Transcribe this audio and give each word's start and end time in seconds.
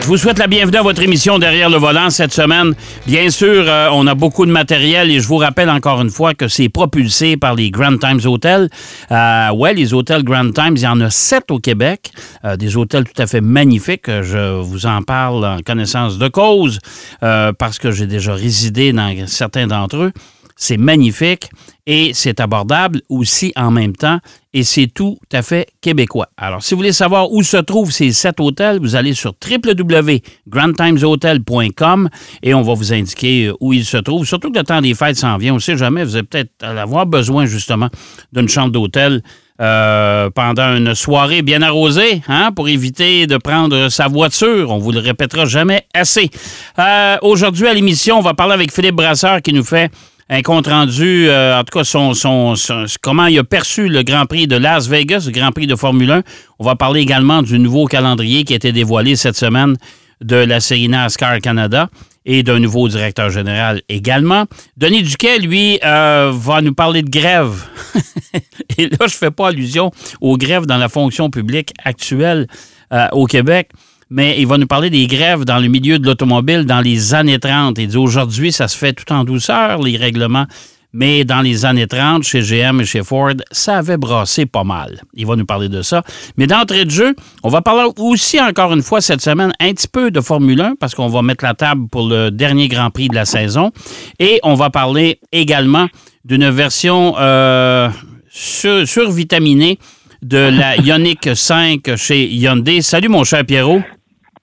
Je 0.00 0.06
vous 0.06 0.16
souhaite 0.16 0.38
la 0.38 0.46
bienvenue 0.46 0.78
à 0.78 0.82
votre 0.82 1.02
émission 1.02 1.38
Derrière 1.38 1.68
le 1.68 1.76
volant 1.76 2.08
cette 2.08 2.32
semaine. 2.32 2.74
Bien 3.06 3.28
sûr, 3.30 3.64
euh, 3.66 3.88
on 3.92 4.06
a 4.06 4.14
beaucoup 4.14 4.46
de 4.46 4.50
matériel 4.50 5.10
et 5.10 5.20
je 5.20 5.28
vous 5.28 5.36
rappelle 5.36 5.68
encore 5.68 6.00
une 6.00 6.08
fois 6.10 6.32
que 6.34 6.48
c'est 6.48 6.68
propulsé 6.68 7.36
par 7.36 7.54
les 7.54 7.70
Grand 7.70 7.98
Times 7.98 8.20
Hotels. 8.24 8.70
Euh, 9.10 9.50
ouais, 9.52 9.74
les 9.74 9.92
hôtels 9.92 10.24
Grand 10.24 10.50
Times, 10.50 10.76
il 10.76 10.82
y 10.82 10.86
en 10.86 11.00
a 11.00 11.10
sept 11.10 11.50
au 11.50 11.58
Québec. 11.58 12.10
Euh, 12.44 12.56
des 12.56 12.76
hôtels 12.76 13.04
tout 13.04 13.20
à 13.20 13.26
fait 13.26 13.42
magnifiques. 13.42 14.06
Je 14.08 14.60
vous 14.60 14.86
en 14.86 15.02
parle 15.02 15.44
en 15.44 15.58
connaissance 15.58 16.16
de 16.16 16.28
cause 16.28 16.78
euh, 17.22 17.52
parce 17.52 17.78
que 17.78 17.90
j'ai 17.90 18.06
déjà 18.06 18.32
résidé 18.32 18.92
dans 18.92 19.14
certains 19.26 19.66
d'entre 19.66 19.96
eux. 19.96 20.12
C'est 20.60 20.76
magnifique 20.76 21.50
et 21.86 22.10
c'est 22.14 22.40
abordable 22.40 23.00
aussi 23.08 23.52
en 23.54 23.70
même 23.70 23.94
temps 23.94 24.18
et 24.52 24.64
c'est 24.64 24.88
tout 24.88 25.16
à 25.32 25.42
fait 25.42 25.68
québécois. 25.80 26.30
Alors, 26.36 26.64
si 26.64 26.74
vous 26.74 26.78
voulez 26.78 26.92
savoir 26.92 27.30
où 27.30 27.44
se 27.44 27.58
trouvent 27.58 27.92
ces 27.92 28.10
sept 28.10 28.40
hôtels, 28.40 28.80
vous 28.80 28.96
allez 28.96 29.14
sur 29.14 29.34
www.grandtimeshotel.com 29.48 32.08
et 32.42 32.54
on 32.54 32.62
va 32.62 32.74
vous 32.74 32.92
indiquer 32.92 33.46
euh, 33.46 33.54
où 33.60 33.72
ils 33.72 33.84
se 33.84 33.98
trouvent. 33.98 34.26
Surtout 34.26 34.50
que 34.50 34.58
le 34.58 34.64
temps 34.64 34.80
des 34.80 34.94
fêtes 34.94 35.16
s'en 35.16 35.38
vient. 35.38 35.52
On 35.52 35.56
ne 35.56 35.60
sait 35.60 35.76
jamais, 35.76 36.02
vous 36.02 36.16
allez 36.16 36.26
peut-être 36.26 36.64
avoir 36.64 37.06
besoin 37.06 37.46
justement 37.46 37.88
d'une 38.32 38.48
chambre 38.48 38.72
d'hôtel 38.72 39.22
euh, 39.60 40.28
pendant 40.30 40.76
une 40.76 40.96
soirée 40.96 41.42
bien 41.42 41.62
arrosée, 41.62 42.20
hein, 42.26 42.50
pour 42.50 42.68
éviter 42.68 43.28
de 43.28 43.36
prendre 43.36 43.90
sa 43.90 44.08
voiture. 44.08 44.72
On 44.72 44.78
vous 44.78 44.90
le 44.90 44.98
répétera 44.98 45.44
jamais 45.44 45.86
assez. 45.94 46.30
Euh, 46.80 47.16
Aujourd'hui, 47.22 47.68
à 47.68 47.74
l'émission, 47.74 48.18
on 48.18 48.22
va 48.22 48.34
parler 48.34 48.54
avec 48.54 48.72
Philippe 48.72 48.96
Brasseur 48.96 49.40
qui 49.40 49.52
nous 49.52 49.64
fait 49.64 49.92
un 50.30 50.42
compte 50.42 50.66
rendu, 50.66 51.28
euh, 51.28 51.58
en 51.58 51.64
tout 51.64 51.78
cas, 51.78 51.84
son, 51.84 52.12
son, 52.14 52.54
comment 53.02 53.26
il 53.26 53.38
a 53.38 53.44
perçu 53.44 53.88
le 53.88 54.02
Grand 54.02 54.26
Prix 54.26 54.46
de 54.46 54.56
Las 54.56 54.88
Vegas, 54.88 55.24
le 55.26 55.32
Grand 55.32 55.52
Prix 55.52 55.66
de 55.66 55.76
Formule 55.76 56.10
1. 56.10 56.22
On 56.58 56.64
va 56.64 56.76
parler 56.76 57.00
également 57.00 57.42
du 57.42 57.58
nouveau 57.58 57.86
calendrier 57.86 58.44
qui 58.44 58.52
a 58.52 58.56
été 58.56 58.72
dévoilé 58.72 59.16
cette 59.16 59.36
semaine 59.36 59.76
de 60.20 60.36
la 60.36 60.60
série 60.60 60.88
NASCAR 60.88 61.38
Canada 61.40 61.88
et 62.26 62.42
d'un 62.42 62.58
nouveau 62.58 62.88
directeur 62.88 63.30
général 63.30 63.80
également. 63.88 64.44
Denis 64.76 65.02
Duquet, 65.02 65.38
lui, 65.38 65.78
euh, 65.82 66.30
va 66.34 66.60
nous 66.60 66.74
parler 66.74 67.02
de 67.02 67.08
grève. 67.08 67.64
et 68.78 68.88
là, 68.88 69.06
je 69.06 69.14
fais 69.14 69.30
pas 69.30 69.48
allusion 69.48 69.90
aux 70.20 70.36
grèves 70.36 70.66
dans 70.66 70.76
la 70.76 70.90
fonction 70.90 71.30
publique 71.30 71.72
actuelle 71.84 72.46
euh, 72.92 73.06
au 73.12 73.26
Québec, 73.26 73.70
mais 74.10 74.36
il 74.40 74.46
va 74.46 74.58
nous 74.58 74.66
parler 74.66 74.90
des 74.90 75.06
grèves 75.06 75.44
dans 75.44 75.58
le 75.58 75.68
milieu 75.68 75.98
de 75.98 76.06
l'automobile 76.06 76.64
dans 76.64 76.80
les 76.80 77.14
années 77.14 77.38
30. 77.38 77.76
Il 77.78 77.88
dit 77.88 77.96
aujourd'hui, 77.96 78.52
ça 78.52 78.68
se 78.68 78.76
fait 78.76 78.92
tout 78.92 79.12
en 79.12 79.24
douceur, 79.24 79.82
les 79.82 79.96
règlements. 79.96 80.46
Mais 80.94 81.24
dans 81.24 81.42
les 81.42 81.66
années 81.66 81.86
30, 81.86 82.22
chez 82.22 82.40
GM 82.40 82.80
et 82.80 82.84
chez 82.86 83.02
Ford, 83.04 83.34
ça 83.52 83.76
avait 83.76 83.98
brassé 83.98 84.46
pas 84.46 84.64
mal. 84.64 85.02
Il 85.12 85.26
va 85.26 85.36
nous 85.36 85.44
parler 85.44 85.68
de 85.68 85.82
ça. 85.82 86.02
Mais 86.38 86.46
d'entrée 86.46 86.86
de 86.86 86.90
jeu, 86.90 87.14
on 87.42 87.50
va 87.50 87.60
parler 87.60 87.90
aussi 87.98 88.40
encore 88.40 88.72
une 88.72 88.80
fois 88.82 89.02
cette 89.02 89.20
semaine 89.20 89.52
un 89.60 89.72
petit 89.74 89.86
peu 89.86 90.10
de 90.10 90.22
Formule 90.22 90.62
1 90.62 90.76
parce 90.80 90.94
qu'on 90.94 91.08
va 91.08 91.20
mettre 91.20 91.44
la 91.44 91.52
table 91.52 91.88
pour 91.90 92.08
le 92.08 92.30
dernier 92.30 92.68
Grand 92.68 92.88
Prix 92.90 93.08
de 93.08 93.14
la 93.14 93.26
saison. 93.26 93.70
Et 94.18 94.40
on 94.42 94.54
va 94.54 94.70
parler 94.70 95.20
également 95.30 95.88
d'une 96.24 96.48
version 96.48 97.14
euh, 97.18 97.90
sur- 98.30 98.88
survitaminée 98.88 99.78
de 100.22 100.38
la 100.38 100.76
Ioniq 100.80 101.28
5 101.36 101.96
chez 101.96 102.26
Hyundai. 102.28 102.80
Salut 102.80 103.08
mon 103.10 103.24
cher 103.24 103.44
Pierrot. 103.44 103.82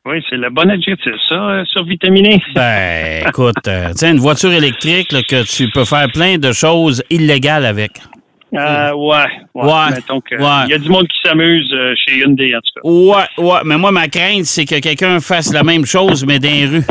Oui, 0.07 0.23
c'est 0.29 0.37
le 0.37 0.51
bon 0.51 0.69
adjectif, 0.69 1.13
ça, 1.27 1.35
euh, 1.35 1.65
survitaminé. 1.65 2.39
Ben, 2.53 3.27
écoute, 3.27 3.67
euh, 3.67 3.89
tiens, 3.95 4.11
une 4.11 4.19
voiture 4.19 4.53
électrique 4.53 5.11
là, 5.11 5.23
que 5.23 5.43
tu 5.43 5.67
peux 5.71 5.83
faire 5.83 6.07
plein 6.13 6.37
de 6.37 6.51
choses 6.51 7.03
illégales 7.09 7.65
avec. 7.65 7.93
Euh, 8.53 8.93
ouais, 8.93 9.17
ouais. 9.55 9.63
Ouais. 9.63 10.63
Il 10.65 10.69
y 10.69 10.73
a 10.73 10.77
du 10.77 10.89
monde 10.89 11.07
qui 11.07 11.17
s'amuse 11.25 11.73
euh, 11.73 11.93
chez 11.97 12.19
Hyundai, 12.19 12.55
en 12.55 12.59
tout 12.59 12.81
cas. 12.81 12.87
Ouais, 12.87 13.43
ouais, 13.43 13.59
mais 13.65 13.77
moi, 13.77 13.91
ma 13.91 14.07
crainte, 14.07 14.45
c'est 14.45 14.65
que 14.65 14.79
quelqu'un 14.79 15.19
fasse 15.19 15.51
la 15.51 15.63
même 15.63 15.85
chose, 15.85 16.23
mais 16.25 16.37
dans 16.37 16.49
les 16.49 16.67
rues. 16.67 16.85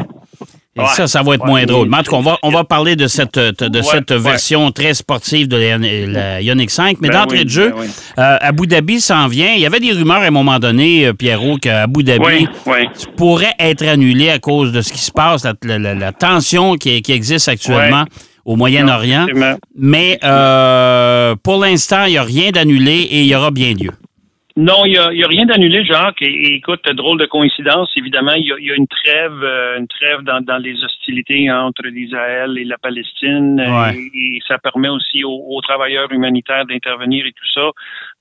Et 0.77 0.81
Ouais. 0.81 0.87
ça, 0.97 1.07
ça 1.07 1.23
va 1.23 1.35
être 1.37 1.45
Ouais. 1.45 1.51
moins 1.51 1.65
drôle. 1.67 1.89
Mais 1.89 1.99
en 1.99 2.03
tout 2.03 2.11
cas, 2.11 2.17
on 2.17 2.23
va, 2.23 2.37
on 2.43 2.51
va 2.51 2.65
parler 2.65 2.97
de 2.97 3.07
cette, 3.07 3.39
de 3.39 3.79
Ouais, 3.79 3.85
cette 3.85 4.12
version 4.12 4.73
très 4.73 4.93
sportive 4.93 5.47
de 5.47 5.57
la, 5.57 5.79
la 5.79 6.41
Ioniq 6.43 6.69
5. 6.71 6.97
Mais 7.01 7.09
Ben 7.11 7.21
d'entrée 7.21 7.39
oui, 7.39 7.45
de 7.45 7.51
jeu, 7.51 7.71
ben 7.71 7.77
oui. 7.83 7.87
euh, 8.19 8.37
Abu 8.41 8.67
Dhabi 8.67 9.01
s'en 9.01 9.29
vient. 9.29 9.53
Il 9.55 9.61
y 9.61 9.67
avait 9.67 9.79
des 9.79 9.93
rumeurs 9.93 10.23
à 10.23 10.25
un 10.25 10.31
moment 10.33 10.59
donné, 10.59 11.07
euh, 11.07 11.12
Pierrot, 11.12 11.59
qu'Abu 11.59 12.03
Dhabi 12.03 12.49
pourrait 13.17 13.55
être 13.61 13.87
annulé 13.87 14.31
à 14.31 14.39
cause 14.41 14.73
de 14.73 14.81
ce 14.83 14.93
qui 14.93 14.99
se 14.99 15.12
passe, 15.12 15.45
la, 15.45 15.79
la- 15.79 15.95
la- 15.95 16.12
tension 16.12 16.75
qui, 16.75 17.03
qui 17.03 17.12
existe 17.12 17.49
actuellement 17.49 18.05
au 18.45 18.56
Moyen-Orient. 18.56 19.27
Mais 19.77 20.19
euh, 20.25 21.35
pour 21.43 21.59
l'instant, 21.61 22.05
il 22.06 22.12
n'y 22.12 22.19
a 22.19 22.23
rien 22.25 22.51
d'annulé 22.51 22.95
et 22.95 23.21
il 23.21 23.27
y 23.27 23.35
aura 23.35 23.51
bien 23.51 23.73
lieu. 23.75 23.91
Non, 24.57 24.85
il 24.85 24.93
n'y 24.93 24.99
a, 24.99 25.07
a 25.07 25.29
rien 25.29 25.47
d'annulé, 25.47 25.85
Jacques. 25.85 26.23
Et, 26.23 26.27
et 26.31 26.55
écoute, 26.55 26.85
drôle 26.95 27.19
de 27.19 27.27
coïncidence, 27.27 27.91
évidemment, 27.97 28.35
il 28.35 28.45
y 28.45 28.65
y 28.67 28.71
a 28.71 28.77
une 28.77 28.87
trêve, 28.87 29.43
euh, 29.43 29.79
une 29.81 29.89
trêve 29.89 30.21
dans, 30.23 30.41
dans 30.43 30.59
les 30.59 30.81
hostilités 30.85 31.51
entre 31.51 31.83
l'Israël 31.89 32.57
et 32.57 32.65
la 32.65 32.79
Palestine. 32.79 33.61
Ouais. 33.61 33.97
Et, 34.15 34.37
et 34.37 34.41
ça 34.47 34.59
permet 34.59 34.89
aussi 34.89 35.25
aux, 35.25 35.43
aux 35.49 35.61
travailleurs 35.61 36.11
humanitaires 36.13 36.67
d'intervenir 36.67 37.27
et 37.27 37.33
tout 37.33 37.49
ça. 37.53 37.69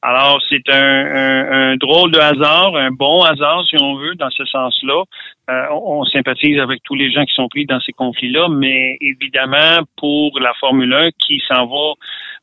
Alors, 0.02 0.42
c'est 0.50 0.68
un, 0.70 0.76
un- 0.76 1.72
un 1.74 1.76
drôle 1.78 2.12
de 2.12 2.18
hasard, 2.20 2.76
un 2.78 2.90
bon 2.92 3.22
hasard, 3.22 3.64
si 3.70 3.76
on 3.80 3.94
veut, 3.96 4.16
dans 4.16 4.32
ce 4.32 4.44
sens-là. 4.46 5.04
Euh, 5.52 5.66
on, 5.72 6.00
on 6.02 6.06
sympathise 6.06 6.60
avec 6.60 6.82
tous 6.84 6.96
les 6.96 7.12
gens 7.12 7.26
qui 7.26 7.36
sont 7.36 7.48
pris 7.48 7.68
dans 7.68 7.80
ces 7.82 7.92
conflits-là, 7.92 8.48
mais 8.50 8.98
évidemment, 9.02 9.84
pour 9.98 10.40
la 10.40 10.54
Formule 10.60 10.94
1 10.94 11.10
qui 11.20 11.42
s'en 11.48 11.68
va 11.68 11.94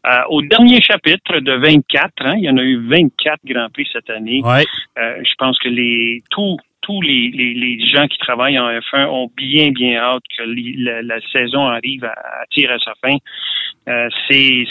euh, 0.07 0.21
au 0.31 0.43
dernier 0.43 0.81
chapitre 0.81 1.41
de 1.41 1.53
24, 1.53 2.11
hein, 2.21 2.35
il 2.39 2.45
y 2.45 2.51
en 2.51 2.57
a 2.57 2.63
eu 2.63 2.77
24 2.89 3.41
Grands 3.45 3.69
Prix 3.73 3.87
cette 3.93 4.09
année. 4.11 4.41
Ouais. 4.45 4.65
Euh, 4.99 5.17
je 5.23 5.35
pense 5.39 5.59
que 5.59 5.69
les 5.69 6.23
tous 6.31 6.57
tous 6.83 7.03
les, 7.03 7.31
les, 7.35 7.53
les 7.53 7.79
gens 7.95 8.09
qui 8.09 8.17
travaillent 8.19 8.59
en 8.59 8.67
F1 8.71 9.07
ont 9.09 9.31
bien 9.37 9.71
bien 9.71 9.99
hâte 10.01 10.23
que 10.37 10.43
la, 10.83 11.03
la 11.03 11.21
saison 11.31 11.67
arrive 11.67 12.05
à, 12.05 12.13
à 12.13 12.47
tirer 12.51 12.73
à 12.73 12.79
sa 12.79 12.93
fin. 13.03 13.17
Euh, 13.89 14.09
c'est 14.31 14.65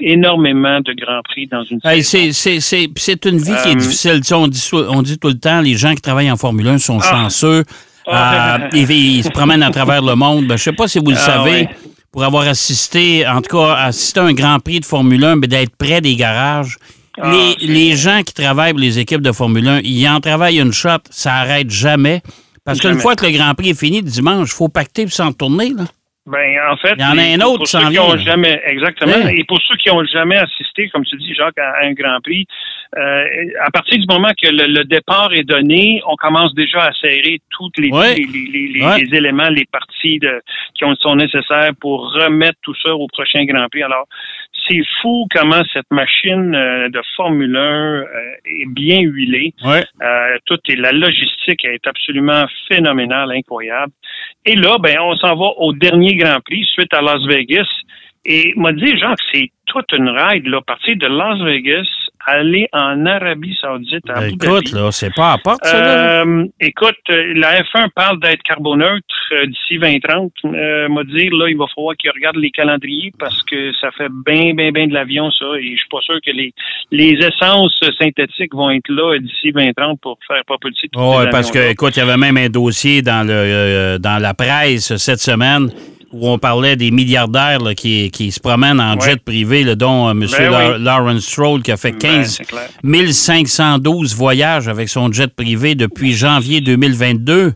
énormément 0.00 0.80
de 0.80 0.92
Grands 0.92 1.22
Prix 1.24 1.48
dans 1.48 1.64
une 1.64 1.80
Hey, 1.84 2.02
saison. 2.04 2.60
c'est, 2.60 3.24
une 3.26 3.38
vie 3.38 3.52
qui 3.64 3.70
est 3.70 3.74
difficile. 3.74 4.18
Tu 4.20 4.24
sais, 4.28 4.34
on, 4.34 4.46
dit, 4.46 4.58
sou- 4.60 4.86
on 4.88 5.02
dit 5.02 5.18
tout 5.18 5.28
le 5.28 5.38
temps, 5.38 5.60
les 5.60 5.74
gens 5.74 5.94
qui 5.94 6.00
travaillent 6.02 6.30
en 6.30 6.36
Formule 6.36 6.68
1 6.68 6.78
sont 6.78 6.98
Ah. 7.02 7.10
chanceux. 7.10 7.64
Ah. 8.06 8.56
Euh, 8.62 8.68
ils, 8.72 8.90
ils 9.18 9.24
se 9.24 9.30
promènent 9.30 9.62
à 9.62 9.70
travers 9.70 10.02
le 10.02 10.14
monde. 10.14 10.46
Ben, 10.46 10.56
je 10.56 10.62
sais 10.62 10.72
pas 10.72 10.88
si 10.88 10.98
vous 10.98 11.10
le 11.10 11.16
Ah, 11.16 11.20
savez, 11.20 11.50
ouais. 11.50 11.68
Pour 12.12 12.24
avoir 12.24 12.48
assisté, 12.48 13.26
en 13.26 13.40
tout 13.40 13.56
cas, 13.56 13.74
assister 13.74 14.20
à 14.20 14.24
un 14.24 14.32
Grand 14.32 14.58
Prix 14.58 14.80
de 14.80 14.84
Formule 14.84 15.24
1, 15.24 15.36
ben, 15.36 15.48
d'être 15.48 15.76
près 15.76 16.00
des 16.00 16.16
garages. 16.16 16.76
Ah, 17.20 17.32
les, 17.60 17.96
gens 17.96 18.22
qui 18.24 18.32
travaillent 18.32 18.72
pour 18.72 18.80
les 18.80 18.98
équipes 18.98 19.20
de 19.20 19.32
Formule 19.32 19.66
1, 19.68 19.80
ils 19.80 20.08
en 20.08 20.20
travaillent 20.20 20.60
une 20.60 20.72
shot, 20.72 20.98
ça 21.10 21.34
arrête 21.34 21.70
jamais. 21.70 22.22
Parce 22.64 22.80
qu'une 22.80 22.98
fois 22.98 23.16
que 23.16 23.26
le 23.26 23.32
Grand 23.32 23.54
Prix 23.54 23.70
est 23.70 23.78
fini 23.78 24.02
dimanche, 24.02 24.50
il 24.50 24.54
faut 24.54 24.68
pacter 24.68 25.04
pour 25.04 25.12
s'en 25.12 25.28
retourner. 25.28 25.70
Là. 25.70 25.84
Ben, 26.26 26.58
en 26.70 26.76
fait, 26.76 26.94
Il 26.96 27.00
y 27.00 27.04
en 27.04 27.16
a 27.18 27.22
un 27.22 27.40
autre 27.40 27.58
pour 27.58 27.66
ceux 27.66 27.78
qui 27.90 27.98
ont 27.98 28.16
jamais, 28.18 28.60
exactement. 28.66 29.12
Hein? 29.24 29.28
Et 29.36 29.44
pour 29.44 29.58
ceux 29.62 29.76
qui 29.76 29.90
ont 29.90 30.04
jamais 30.04 30.36
assisté, 30.36 30.88
comme 30.90 31.04
tu 31.04 31.16
dis, 31.16 31.34
Jacques, 31.34 31.58
à 31.58 31.84
un 31.84 31.92
Grand 31.92 32.20
Prix, 32.22 32.46
euh, 32.96 33.24
à 33.62 33.70
partir 33.70 33.98
du 33.98 34.06
moment 34.06 34.28
que 34.40 34.48
le, 34.48 34.66
le 34.66 34.84
départ 34.84 35.32
est 35.32 35.44
donné, 35.44 36.02
on 36.06 36.16
commence 36.16 36.54
déjà 36.54 36.84
à 36.84 36.92
serrer 36.92 37.38
tous 37.50 37.70
les, 37.78 37.90
les, 38.16 38.24
les- 38.26 38.68
les- 38.68 39.16
éléments, 39.16 39.48
les 39.48 39.64
parties 39.72 40.18
de, 40.18 40.42
qui 40.74 40.84
ont, 40.84 40.94
sont 40.96 41.16
nécessaires 41.16 41.70
pour 41.80 42.12
remettre 42.12 42.58
tout 42.62 42.74
ça 42.82 42.94
au 42.94 43.06
prochain 43.08 43.44
Grand 43.46 43.68
Prix. 43.68 43.82
Alors, 43.82 44.06
c'est 44.68 44.82
fou 45.00 45.26
comment 45.34 45.62
cette 45.72 45.90
machine 45.90 46.54
euh, 46.54 46.88
de 46.88 47.00
Formule 47.16 47.56
1 47.56 47.60
euh, 47.60 48.04
est 48.44 48.68
bien 48.68 49.00
huilée. 49.00 49.54
Ouais. 49.64 49.84
Euh, 50.02 50.38
tout 50.46 50.58
est 50.68 50.76
la 50.76 50.92
logistique 50.92 51.64
est 51.64 51.86
absolument 51.86 52.44
phénoménale, 52.68 53.32
incroyable. 53.32 53.92
Et 54.46 54.54
là, 54.54 54.78
ben, 54.78 54.96
on 55.00 55.16
s'en 55.16 55.36
va 55.36 55.46
au 55.58 55.72
dernier 55.72 56.16
Grand 56.16 56.40
Prix 56.40 56.64
suite 56.72 56.92
à 56.94 57.02
Las 57.02 57.24
Vegas. 57.26 57.68
Et 58.24 58.52
m'a 58.56 58.72
dit, 58.72 58.98
Jean, 58.98 59.14
que 59.14 59.22
c'est 59.32 59.50
toute 59.66 59.92
une 59.92 60.10
ride, 60.10 60.46
là, 60.46 60.60
partir 60.60 60.96
de 60.96 61.06
Las 61.06 61.40
Vegas, 61.42 61.88
aller 62.26 62.68
en 62.72 63.06
Arabie 63.06 63.56
Saoudite, 63.60 64.08
à 64.08 64.20
Ben, 64.20 64.34
écoute, 64.34 64.72
là, 64.72 64.90
c'est 64.92 65.14
pas 65.14 65.32
à 65.32 65.38
porte, 65.38 65.64
ça. 65.64 65.80
là. 65.80 66.22
Euh, 66.24 66.44
écoute, 66.60 66.98
la 67.08 67.62
F1 67.62 67.88
parle 67.94 68.20
d'être 68.20 68.42
carboneutre 68.42 69.06
euh, 69.32 69.46
d'ici 69.46 69.78
2030. 69.78 70.32
Euh, 70.44 70.88
m'a 70.88 71.04
dit, 71.04 71.28
là, 71.30 71.48
il 71.48 71.56
va 71.56 71.66
falloir 71.74 71.96
qu'ils 71.96 72.10
regardent 72.10 72.36
les 72.36 72.50
calendriers 72.50 73.12
parce 73.18 73.42
que 73.44 73.72
ça 73.80 73.90
fait 73.92 74.08
bien, 74.26 74.54
bien, 74.54 74.70
bien 74.70 74.86
de 74.86 74.94
l'avion, 74.94 75.30
ça. 75.30 75.46
Et 75.58 75.72
je 75.72 75.76
suis 75.76 75.88
pas 75.90 76.00
sûr 76.02 76.18
que 76.24 76.30
les, 76.30 76.52
les 76.90 77.12
essences 77.24 77.78
synthétiques 77.98 78.54
vont 78.54 78.70
être 78.70 78.88
là 78.88 79.14
euh, 79.14 79.18
d'ici 79.18 79.52
2030 79.52 80.00
pour 80.00 80.18
faire 80.26 80.44
propulser 80.44 80.88
Oui, 80.94 81.24
ces 81.24 81.30
parce 81.30 81.50
que, 81.50 81.70
écoute, 81.70 81.96
il 81.96 82.00
y 82.00 82.02
avait 82.02 82.16
même 82.16 82.36
un 82.36 82.48
dossier 82.48 83.02
dans, 83.02 83.26
le, 83.26 83.32
euh, 83.32 83.98
dans 83.98 84.20
la 84.20 84.34
presse 84.34 84.96
cette 84.96 85.20
semaine 85.20 85.70
où 86.12 86.28
on 86.28 86.38
parlait 86.38 86.76
des 86.76 86.90
milliardaires 86.90 87.60
là, 87.60 87.74
qui, 87.74 88.10
qui 88.10 88.32
se 88.32 88.40
promènent 88.40 88.80
en 88.80 88.96
Ouais. 88.96 89.04
jet 89.10 89.20
privé, 89.24 89.62
là, 89.64 89.74
dont 89.76 90.08
euh, 90.08 90.10
M. 90.12 90.26
Ben 90.30 90.50
La- 90.50 90.72
oui. 90.76 90.82
Lawrence 90.82 91.24
Stroll 91.24 91.62
qui 91.62 91.70
a 91.72 91.76
fait 91.76 91.92
Ben, 91.92 91.98
15 91.98 92.36
c'est 92.38 92.44
clair. 92.44 92.68
1512 92.82 94.14
voyages 94.14 94.68
avec 94.68 94.88
son 94.88 95.10
jet 95.12 95.34
privé 95.34 95.74
depuis 95.74 96.12
janvier 96.12 96.60
2022. 96.60 97.52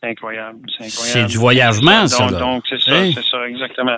C'est 0.00 0.10
incroyable. 0.10 0.58
C'est 0.76 0.84
incroyable. 0.84 1.10
C'est 1.12 1.26
du 1.26 1.38
voyagement, 1.38 2.06
ça, 2.06 2.26
Donc, 2.28 2.64
c'est 2.68 2.80
ça, 2.80 2.96
Hey. 3.04 3.12
c'est 3.14 3.24
ça, 3.24 3.48
exactement. 3.48 3.96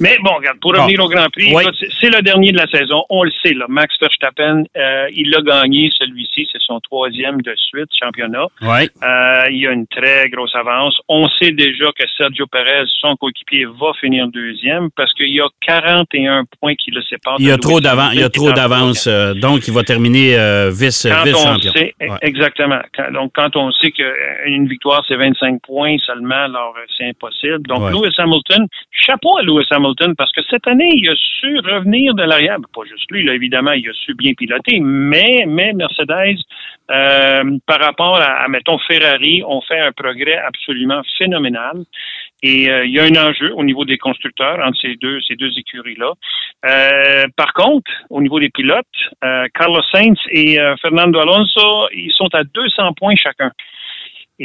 Mais 0.00 0.16
bon, 0.22 0.34
regarde, 0.36 0.58
pour 0.60 0.72
revenir 0.72 1.00
au 1.04 1.08
Grand 1.08 1.28
Prix, 1.30 1.52
Oui. 1.54 1.64
c'est- 1.78 2.08
le 2.12 2.20
dernier 2.22 2.52
de 2.52 2.58
la 2.58 2.66
saison. 2.68 3.04
On 3.10 3.22
le 3.22 3.30
sait, 3.42 3.54
là. 3.54 3.64
Max 3.68 3.94
Verstappen, 4.00 4.64
euh, 4.76 5.06
il 5.14 5.30
l'a 5.30 5.40
gagné 5.40 5.90
celui-ci. 5.98 6.46
C'est 6.52 6.60
son 6.60 6.78
troisième 6.80 7.40
de 7.42 7.54
suite 7.56 7.88
championnat. 7.98 8.46
Oui. 8.60 8.88
Euh, 9.02 9.44
il 9.50 9.58
y 9.58 9.66
a 9.66 9.72
une 9.72 9.86
très 9.86 10.28
grosse 10.28 10.54
avance. 10.54 10.98
On 11.08 11.26
sait 11.40 11.52
déjà 11.52 11.86
que 11.98 12.04
Sergio 12.18 12.46
Perez, 12.46 12.84
son 13.00 13.16
coéquipier, 13.16 13.64
va 13.64 13.92
finir 14.00 14.28
deuxième 14.28 14.90
parce 14.96 15.12
qu'il 15.14 15.28
y 15.34 15.40
a 15.40 15.48
41 15.66 16.44
points 16.60 16.74
qui 16.74 16.90
le 16.90 17.02
séparent. 17.02 17.36
Il 17.38 17.46
y 17.46 17.50
a 17.50 17.56
trop 17.58 17.80
d'avance, 17.80 18.12
il 18.14 18.20
y 18.20 18.24
a 18.24 18.28
trop 18.30 18.48
euh, 19.06 19.34
donc 19.34 19.66
il 19.68 19.72
va 19.74 19.82
terminer 19.82 20.36
euh, 20.38 20.70
vice, 20.70 21.06
Ouais. 22.08 22.18
exactement. 22.22 22.80
Quand- 22.94 23.10
donc, 23.12 23.32
quand 23.34 23.56
on 23.56 23.70
sait 23.72 23.90
qu'une 23.90 24.66
victoire, 24.68 25.02
c'est 25.08 25.16
25 25.16 25.41
points 25.62 25.96
seulement, 26.06 26.44
alors 26.44 26.74
euh, 26.76 26.84
c'est 26.96 27.08
impossible. 27.08 27.62
Donc, 27.62 27.82
Ouais. 27.82 27.90
Lewis 27.90 28.14
Hamilton, 28.18 28.66
chapeau 28.90 29.36
à 29.38 29.42
Lewis 29.42 29.66
Hamilton, 29.70 30.14
parce 30.16 30.30
que 30.32 30.40
cette 30.48 30.66
année, 30.68 30.90
il 30.94 31.08
a 31.08 31.14
su 31.16 31.58
revenir 31.58 32.14
de 32.14 32.22
l'arrière. 32.22 32.58
Ben, 32.58 32.66
Pas 32.74 32.82
juste 32.88 33.10
lui, 33.10 33.24
là, 33.24 33.34
évidemment, 33.34 33.72
il 33.72 33.88
a 33.88 33.92
su 33.92 34.14
bien 34.14 34.32
piloter, 34.34 34.78
mais, 34.80 35.44
mais 35.46 35.72
Mercedes, 35.72 36.38
euh, 36.90 37.58
par 37.66 37.80
rapport 37.80 38.16
à, 38.16 38.44
à, 38.44 38.48
mettons, 38.48 38.78
Ferrari, 38.78 39.42
ont 39.46 39.60
fait 39.62 39.80
un 39.80 39.92
progrès 39.92 40.36
absolument 40.36 41.02
phénoménal. 41.18 41.84
Et 42.42 42.68
euh, 42.68 42.84
il 42.84 42.92
y 42.92 42.98
a 42.98 43.04
un 43.04 43.28
enjeu 43.28 43.52
au 43.54 43.62
niveau 43.62 43.84
des 43.84 43.98
constructeurs 43.98 44.58
entre 44.66 44.78
ces 44.80 44.96
deux, 44.96 45.20
ces 45.20 45.36
deux 45.36 45.50
écuries-là. 45.56 46.12
Euh, 46.66 47.24
par 47.36 47.52
contre, 47.52 47.90
au 48.10 48.20
niveau 48.20 48.40
des 48.40 48.50
pilotes, 48.50 48.84
euh, 49.24 49.46
Carlos 49.54 49.82
Sainz 49.92 50.18
et 50.30 50.58
Fernando 50.80 51.20
Alonso, 51.20 51.88
ils 51.94 52.12
sont 52.12 52.34
à 52.34 52.42
200 52.42 52.94
points 52.94 53.14
chacun. 53.16 53.52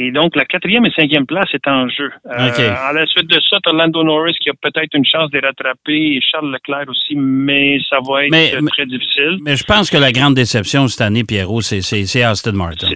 Et 0.00 0.12
donc, 0.12 0.36
la 0.36 0.44
quatrième 0.44 0.86
et 0.86 0.92
cinquième 0.92 1.26
place 1.26 1.48
est 1.52 1.66
en 1.66 1.88
jeu. 1.88 2.08
Euh. 2.24 2.30
À 2.30 2.92
la 2.92 3.04
suite 3.06 3.26
de 3.26 3.40
ça, 3.50 3.56
tu 3.66 3.76
Lando 3.76 4.04
Norris 4.04 4.36
qui 4.40 4.48
a 4.48 4.52
peut-être 4.62 4.94
une 4.94 5.04
chance 5.04 5.28
de 5.32 5.38
les 5.40 5.46
rattraper 5.48 6.14
et 6.16 6.20
Charles 6.20 6.52
Leclerc 6.52 6.84
aussi, 6.88 7.16
mais 7.16 7.80
ça 7.90 7.96
va 8.08 8.24
être 8.24 8.30
Mais- 8.30 8.54
euh, 8.54 8.64
très 8.68 8.86
difficile. 8.86 9.38
Mais 9.42 9.56
je 9.56 9.64
pense 9.64 9.90
que 9.90 9.96
la 9.96 10.12
grande 10.12 10.34
déception 10.34 10.86
cette 10.86 11.00
année, 11.00 11.24
Pierrot, 11.24 11.62
c'est- 11.62 12.22
Aston 12.22 12.52
Martin. 12.52 12.90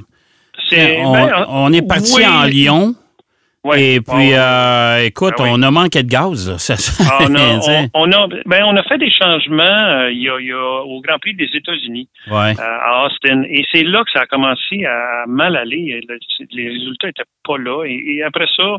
On, 0.72 1.12
ben, 1.12 1.46
on 1.48 1.72
est 1.72 1.82
parti 1.86 2.14
oui. 2.18 2.24
en 2.24 2.44
Lyon. 2.44 2.94
Ouais. 3.64 3.80
Et 3.94 4.00
puis, 4.00 4.10
On- 4.12 4.32
euh, 4.32 5.04
écoute, 5.04 5.34
oui. 5.38 5.48
on 5.52 5.62
a 5.62 5.70
manqué 5.70 6.02
de 6.02 6.08
gaz. 6.08 6.56
Ça, 6.58 6.74
ça- 6.76 7.04
Ah, 7.08 7.24
on, 7.28 7.34
a, 7.36 7.86
on, 7.94 8.08
on 8.08 8.12
a, 8.12 8.26
ben, 8.44 8.64
on 8.64 8.76
a 8.76 8.82
fait 8.82 8.98
des 8.98 9.10
changements 9.10 9.62
euh, 9.62 10.10
il, 10.10 10.20
y 10.22 10.28
a, 10.28 10.40
il 10.40 10.46
y 10.46 10.52
a 10.52 10.82
au 10.82 11.00
Grand 11.00 11.18
Prix 11.20 11.34
des 11.34 11.48
États-Unis. 11.54 12.08
ouais. 12.28 12.54
euh, 12.58 12.62
à 12.62 13.06
Austin. 13.06 13.44
Et 13.48 13.64
c'est 13.72 13.84
là 13.84 14.02
que 14.04 14.10
ça 14.12 14.22
a 14.22 14.26
commencé 14.26 14.84
à 14.84 15.24
mal 15.28 15.56
aller. 15.56 16.00
Le- 16.08 16.18
les 16.50 16.68
résultats 16.70 17.08
étaient 17.10 17.22
pas 17.46 17.56
là. 17.58 17.84
Et, 17.84 18.16
et 18.16 18.22
après 18.24 18.46
ça, 18.56 18.76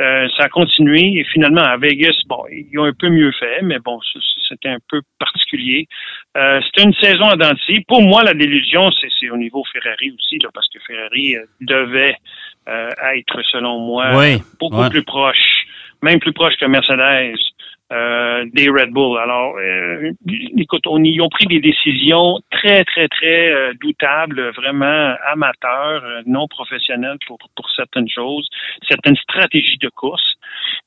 euh, 0.00 0.28
ça 0.36 0.44
a 0.44 0.48
continué. 0.48 1.20
Et 1.20 1.24
finalement, 1.32 1.62
à 1.62 1.76
Vegas, 1.76 2.16
bon, 2.26 2.42
ils 2.50 2.76
ont 2.80 2.84
un 2.84 2.92
peu 2.98 3.08
mieux 3.08 3.30
fait, 3.38 3.62
mais 3.62 3.78
bon, 3.78 4.00
c'était 4.48 4.70
un 4.70 4.78
peu 4.90 5.02
particulier. 5.20 5.86
Euh, 6.36 6.60
c'était 6.66 6.82
une 6.82 6.94
saison 6.94 7.26
à 7.28 7.36
dents 7.36 7.52
de 7.52 7.58
scie. 7.64 7.84
Pour 7.86 8.02
moi, 8.02 8.24
la 8.24 8.34
délusion, 8.34 8.90
c'est 9.00 9.08
c'est 9.20 9.30
au 9.30 9.36
niveau 9.36 9.62
Ferrari 9.72 10.10
aussi, 10.18 10.38
là, 10.42 10.48
parce 10.52 10.68
que 10.68 10.78
Ferrari 10.86 11.36
devait 11.60 12.16
euh, 12.68 12.90
être, 13.14 13.42
selon 13.50 13.78
moi, 13.78 14.16
Oui, 14.16 14.42
beaucoup 14.58 14.76
ouais. 14.82 14.90
plus 14.90 15.04
proche, 15.04 15.66
même 16.02 16.18
plus 16.18 16.32
proche 16.32 16.54
que 16.56 16.66
Mercedes. 16.66 17.36
Euh, 17.92 18.44
des 18.52 18.68
Red 18.68 18.90
Bull. 18.90 19.18
Alors, 19.18 19.56
euh, 19.58 20.10
écoute, 20.56 20.86
on, 20.86 21.02
ils 21.04 21.20
ont 21.20 21.28
pris 21.28 21.46
des 21.46 21.60
décisions 21.60 22.40
très, 22.50 22.84
très, 22.84 23.06
très 23.08 23.52
euh, 23.52 23.72
doutables, 23.80 24.50
vraiment 24.56 25.14
amateurs, 25.26 26.02
euh, 26.04 26.22
non 26.26 26.48
professionnelles 26.48 27.18
pour, 27.26 27.38
pour 27.54 27.70
certaines 27.70 28.08
choses, 28.08 28.48
certaines 28.88 29.16
stratégies 29.16 29.78
de 29.78 29.88
course. 29.88 30.34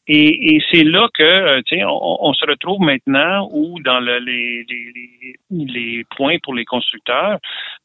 Et, 0.08 0.56
et 0.56 0.64
c'est 0.72 0.84
là 0.84 1.08
que, 1.14 1.24
euh, 1.24 1.62
tu 1.68 1.78
sais, 1.78 1.86
on, 1.86 2.26
on 2.26 2.34
se 2.34 2.46
retrouve 2.46 2.82
maintenant 2.82 3.48
où 3.52 3.80
dans 3.82 4.00
le, 4.00 4.18
les, 4.20 4.66
les, 4.68 5.36
les, 5.52 6.04
points 6.18 6.38
pour 6.42 6.56
les 6.56 6.66
constructeurs, 6.66 7.38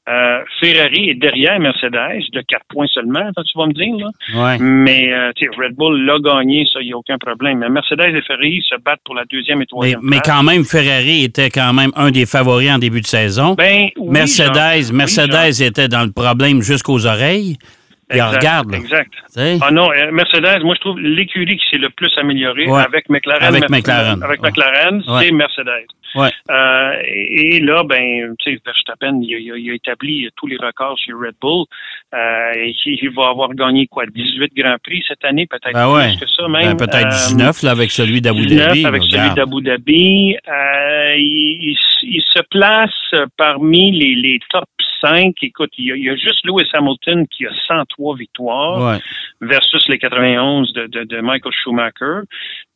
euh, 0.09 0.43
Ferrari 0.59 1.11
est 1.11 1.15
derrière 1.15 1.59
Mercedes 1.61 2.25
de 2.33 2.41
4 2.41 2.65
points 2.69 2.87
seulement, 2.87 3.31
tu 3.47 3.59
vas 3.59 3.67
me 3.67 3.73
dire, 3.73 3.95
là. 3.97 4.11
Ouais. 4.35 4.59
Mais 4.59 5.13
euh, 5.13 5.33
tu 5.37 5.47
sais, 5.47 5.57
Red 5.57 5.75
Bull 5.75 6.05
l'a 6.05 6.19
gagné, 6.19 6.67
ça, 6.73 6.81
il 6.81 6.87
n'y 6.87 6.93
a 6.93 6.97
aucun 6.97 7.19
problème. 7.19 7.59
Mais 7.59 7.69
Mercedes 7.69 8.15
et 8.15 8.23
Ferrari 8.23 8.63
se 8.69 8.77
battent 8.77 9.04
pour 9.05 9.15
la 9.15 9.25
deuxième 9.27 9.59
et 9.59 9.61
Mais, 9.61 9.67
troisième 9.67 10.01
mais 10.03 10.21
place. 10.21 10.23
quand 10.27 10.43
même, 10.43 10.65
Ferrari 10.65 11.25
était 11.25 11.51
quand 11.51 11.73
même 11.73 11.91
un 11.95 12.11
des 12.11 12.27
favoris 12.27 12.71
en 12.71 12.79
début 12.79 13.01
de 13.01 13.07
saison. 13.07 13.55
Ben, 13.55 13.89
oui, 13.97 14.09
Mercedes, 14.11 14.55
Jean. 14.55 14.91
Oui, 14.91 14.93
Mercedes 14.93 15.63
était 15.63 15.89
dans 15.89 16.03
le 16.05 16.11
problème 16.11 16.63
jusqu'aux 16.63 17.07
oreilles. 17.07 17.59
Exact, 18.11 18.37
regarde, 18.37 18.71
là, 18.73 18.79
Exact. 18.79 19.13
Ah 19.63 19.71
non, 19.71 19.91
euh, 19.93 20.11
Mercedes, 20.13 20.63
moi 20.63 20.75
je 20.77 20.81
trouve 20.81 21.01
l'écurie 21.01 21.57
qui 21.57 21.65
s'est 21.71 21.79
le 21.79 21.91
plus 21.91 22.13
améliorée 22.19 22.67
Ouais. 22.67 22.83
avec 22.83 23.09
McLaren. 23.09 23.43
Avec 23.43 23.63
Mercedes- 23.69 23.71
McLaren. 23.71 24.23
Avec 24.23 24.43
Ouais. 24.43 24.49
McLaren, 24.51 25.03
Ouais. 25.09 25.25
c'est 25.25 25.33
Mercedes. 25.33 25.87
Ouais. 26.15 26.29
Euh, 26.49 26.93
et, 27.07 27.57
et 27.57 27.61
là, 27.61 27.83
ben, 27.83 28.35
tu 28.39 28.53
sais, 28.55 28.61
Verstappen, 28.65 29.21
il, 29.21 29.35
a- 29.35 29.39
il 29.39 29.53
a- 29.53 29.57
il 29.57 29.71
a 29.71 29.75
établi 29.75 30.29
tous 30.37 30.47
les 30.47 30.57
records 30.57 30.97
chez 30.99 31.13
Red 31.13 31.35
Bull. 31.41 31.65
Euh, 32.15 32.53
et 32.55 32.75
il, 32.87 32.99
il 33.03 33.11
va 33.11 33.29
avoir 33.31 33.53
gagné 33.55 33.87
quoi, 33.89 34.05
18 34.07 34.53
Grands 34.57 34.77
Prix 34.85 35.03
cette 35.09 35.25
année, 35.25 35.47
peut-être 35.47 35.73
Ben 35.75 35.91
ouais. 35.93 36.11
plus 36.17 36.21
que 36.21 36.31
ça 36.31 36.43
Ben, 36.45 36.51
même. 36.51 36.77
peut-être 36.77 37.07
Euh, 37.07 37.29
19 37.29 37.63
là, 37.63 37.71
avec 37.73 37.91
celui 37.91 38.21
d'Abu 38.21 38.47
19 38.47 38.69
Dhabi. 38.69 38.87
avec 38.87 39.03
celui 39.03 39.35
d'Abu 39.35 39.61
Dhabi. 39.63 40.37
Euh, 40.49 41.15
il, 41.17 41.71
il- 41.73 41.79
il 42.03 42.23
se 42.23 42.43
place 42.51 43.25
parmi 43.37 43.91
les, 43.91 44.15
les 44.15 44.39
top 44.51 44.65
5. 45.05 45.35
Écoute, 45.43 45.71
il 45.79 45.87
y, 45.87 45.93
a, 45.93 45.97
il 45.97 46.05
y 46.05 46.11
a 46.11 46.17
juste 46.17 46.45
Lewis 46.45 46.69
Hamilton 46.73 47.27
qui 47.29 47.47
a 47.47 47.51
103 47.67 48.17
victoires 48.17 48.81
Ouais. 48.93 48.99
versus 49.41 49.87
les 49.89 49.99
91 49.99 50.73
de, 50.73 50.87
de, 50.87 51.05
de 51.05 51.21
Michael 51.21 51.53
Schumacher. 51.53 52.21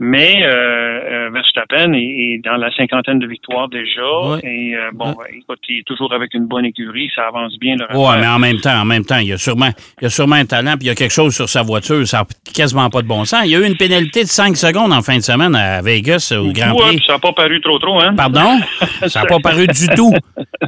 Mais 0.00 0.42
euh, 0.44 0.46
euh, 0.46 1.30
Verstappen 1.32 1.92
est, 1.92 1.98
est 1.98 2.40
dans 2.44 2.56
la 2.56 2.70
cinquantaine 2.76 3.18
de 3.18 3.26
victoires 3.26 3.68
déjà. 3.68 4.00
Ouais. 4.30 4.40
Et 4.44 4.76
euh, 4.76 4.90
bon, 4.92 5.12
écoute, 5.36 5.58
il 5.68 5.80
est 5.80 5.86
toujours 5.86 6.12
avec 6.14 6.34
une 6.34 6.46
bonne 6.46 6.64
écurie. 6.64 7.10
Ça 7.16 7.26
avance 7.26 7.58
bien 7.58 7.74
Ouais, 7.78 7.84
affaire. 8.06 8.18
mais 8.20 8.26
en 8.28 8.38
même 8.38 8.58
temps, 8.60 8.80
en 8.80 8.84
même 8.84 9.04
temps, 9.04 9.18
il 9.18 9.26
y 9.26 9.32
a 9.32 9.38
sûrement, 9.38 9.70
il 10.00 10.04
y 10.04 10.06
a 10.06 10.10
sûrement 10.10 10.36
un 10.36 10.44
talent, 10.46 10.74
puis 10.76 10.84
il 10.84 10.86
y 10.86 10.90
a 10.90 10.94
quelque 10.94 11.12
chose 11.12 11.34
sur 11.34 11.48
sa 11.48 11.62
voiture, 11.62 12.06
ça 12.06 12.18
n'a 12.18 12.26
quasiment 12.54 12.88
pas 12.90 13.02
de 13.02 13.08
bon 13.08 13.24
sens. 13.24 13.40
Il 13.44 13.50
y 13.50 13.56
a 13.56 13.58
eu 13.58 13.66
une 13.66 13.76
pénalité 13.76 14.22
de 14.22 14.28
5 14.28 14.56
secondes 14.56 14.92
en 14.92 15.02
fin 15.02 15.16
de 15.16 15.22
semaine 15.22 15.56
à 15.56 15.82
Vegas 15.82 16.32
au 16.38 16.52
Grand 16.52 16.72
Ouais, 16.74 16.86
Prix. 16.96 17.02
ça 17.04 17.14
n'a 17.14 17.18
pas 17.18 17.32
paru 17.32 17.60
trop 17.60 17.78
trop, 17.80 18.00
hein? 18.00 18.14
Pardon? 18.16 18.60
Ça 19.08 19.22
n'a 19.22 19.26
pas 19.26 19.38
paru 19.40 19.66
du 19.66 19.88
tout. 19.96 20.14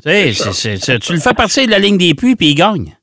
Tu 0.04 0.32
sais, 0.32 0.98
tu 0.98 1.12
le 1.12 1.20
fais 1.20 1.34
partir 1.34 1.66
de 1.66 1.70
la 1.70 1.78
ligne 1.78 1.98
des 1.98 2.14
puits, 2.14 2.34
puis 2.34 2.48
il 2.48 2.54
gagne. 2.56 2.94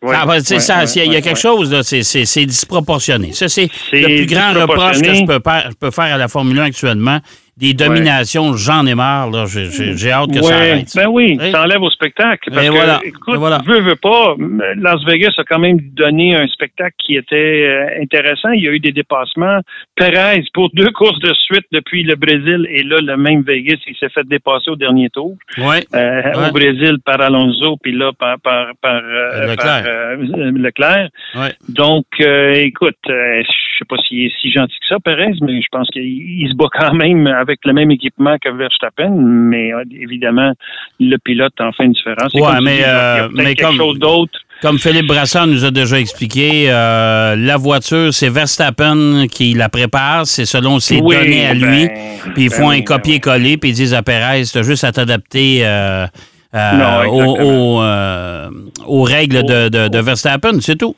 Ouais, 0.00 0.14
Ça, 0.14 0.26
ben, 0.26 0.38
tu 0.38 0.44
sais, 0.44 0.54
ouais, 0.54 0.60
ça, 0.60 0.78
ouais, 0.78 0.86
s'il 0.86 1.12
y 1.12 1.16
a 1.16 1.20
quelque 1.20 1.38
chose, 1.38 1.72
là, 1.72 1.82
c'est- 1.82 2.46
disproportionné. 2.46 3.32
Ça, 3.32 3.48
c'est 3.48 3.68
le 3.92 4.06
plus 4.18 4.26
grand 4.26 4.52
reproche 4.54 5.00
que 5.02 5.12
je 5.14 5.24
peux, 5.24 5.40
je 5.70 5.74
peux 5.74 5.90
faire 5.90 6.14
à 6.14 6.18
la 6.18 6.28
Formule 6.28 6.58
1 6.60 6.64
actuellement. 6.66 7.18
Des 7.58 7.74
dominations, 7.74 8.52
j'en 8.54 8.86
ai 8.86 8.94
marre. 8.94 9.30
là. 9.30 9.44
J'ai 9.46 10.10
hâte 10.12 10.30
que 10.32 10.42
ça 10.42 10.48
Ouais, 10.58 10.70
arrête. 10.70 10.92
Ben 10.94 11.06
oui, 11.10 11.38
ça 11.50 11.62
enlève 11.62 11.82
au 11.82 11.90
spectacle. 11.90 12.50
Parce 12.52 12.64
Et 12.64 12.68
que, 12.68 12.72
voilà. 12.74 13.00
écoute, 13.04 13.36
voilà. 13.36 13.58
veux, 13.66 13.80
veux 13.80 13.96
pas, 13.96 14.34
Las 14.76 15.02
Vegas 15.04 15.32
a 15.38 15.44
quand 15.44 15.58
même 15.58 15.78
donné 15.92 16.36
un 16.36 16.46
spectacle 16.48 16.94
qui 17.04 17.16
était 17.16 17.36
euh, 17.66 18.02
intéressant. 18.02 18.50
Il 18.50 18.62
y 18.62 18.68
a 18.68 18.72
eu 18.72 18.80
des 18.80 18.92
dépassements. 18.92 19.60
Perez, 19.96 20.42
pour 20.54 20.70
deux 20.74 20.90
courses 20.90 21.18
de 21.20 21.32
suite 21.34 21.66
depuis 21.72 22.02
le 22.04 22.14
Brésil, 22.14 22.66
et 22.70 22.82
là, 22.84 22.98
le 23.02 23.16
même 23.16 23.42
Vegas, 23.42 23.78
il 23.86 23.96
s'est 23.96 24.08
fait 24.08 24.26
dépasser 24.26 24.70
au 24.70 24.76
dernier 24.76 25.10
tour. 25.10 25.34
Ouais. 25.58 25.84
Euh, 25.94 26.22
Ouais. 26.28 26.48
Au 26.50 26.52
Brésil 26.52 26.98
par 27.04 27.20
Alonso, 27.20 27.76
puis 27.82 27.92
là 27.96 28.12
par, 28.18 28.38
par, 28.40 28.68
par, 28.82 29.00
euh, 29.02 29.46
Leclerc. 29.48 29.56
par, 29.56 29.86
euh, 29.86 30.16
Leclerc. 30.52 31.08
Ouais. 31.34 31.52
Donc, 31.68 32.04
euh, 32.20 32.52
écoute, 32.52 32.96
je 33.08 33.42
sais 33.78 33.84
pas 33.88 33.96
s'il 34.06 34.26
est 34.26 34.32
si 34.40 34.52
gentil 34.52 34.74
que 34.80 34.86
ça, 34.88 34.96
Perez, 35.02 35.32
mais 35.40 35.60
je 35.60 35.66
pense 35.72 35.88
qu'il 35.90 36.02
il 36.04 36.48
se 36.50 36.54
bat 36.54 36.66
quand 36.72 36.94
même 36.94 37.26
avec 37.26 37.47
le 37.64 37.72
même 37.72 37.90
équipement 37.90 38.36
que 38.42 38.48
Verstappen, 38.50 39.10
mais 39.10 39.72
euh, 39.72 39.84
évidemment, 40.00 40.52
le 41.00 41.16
pilote 41.18 41.52
en 41.60 41.72
fait 41.72 41.84
une 41.84 41.92
différence. 41.92 42.32
Ouais, 42.34 42.40
comme 42.42 42.64
mais, 42.64 42.76
dis, 42.78 42.82
euh, 42.86 43.28
mais 43.34 43.54
quelque 43.54 43.62
comme- 43.66 43.76
chose 43.76 43.98
d'autre. 43.98 44.32
Comme 44.60 44.78
Philippe 44.80 45.06
Brassard 45.06 45.46
nous 45.46 45.64
a 45.64 45.70
déjà 45.70 46.00
expliqué, 46.00 46.64
euh, 46.68 47.36
la 47.36 47.56
voiture, 47.56 48.12
c'est 48.12 48.28
Verstappen 48.28 49.26
qui 49.30 49.54
la 49.54 49.68
prépare, 49.68 50.26
c'est 50.26 50.46
selon 50.46 50.80
ses 50.80 51.00
Oui, 51.00 51.14
données 51.14 51.46
à 51.46 51.54
lui. 51.54 51.86
ben, 51.86 51.90
puis 52.34 52.44
ils 52.44 52.48
ben 52.50 52.56
font 52.56 52.70
un 52.70 52.78
ben 52.78 52.84
copier-coller, 52.84 53.56
puis 53.56 53.70
ils 53.70 53.74
disent 53.74 53.94
à 53.94 54.02
Perez, 54.02 54.42
tu 54.50 54.58
as 54.58 54.62
juste 54.62 54.82
à 54.82 54.90
t'adapter 54.90 55.60
euh, 55.64 56.06
Non, 56.54 57.08
aux, 57.08 57.36
exactement. 57.36 58.48
aux, 58.86 59.00
aux 59.00 59.02
règles 59.04 59.44
de, 59.44 59.68
de- 59.68 59.86
de 59.88 59.98
Verstappen, 60.00 60.60
c'est 60.60 60.76
tout. 60.76 60.96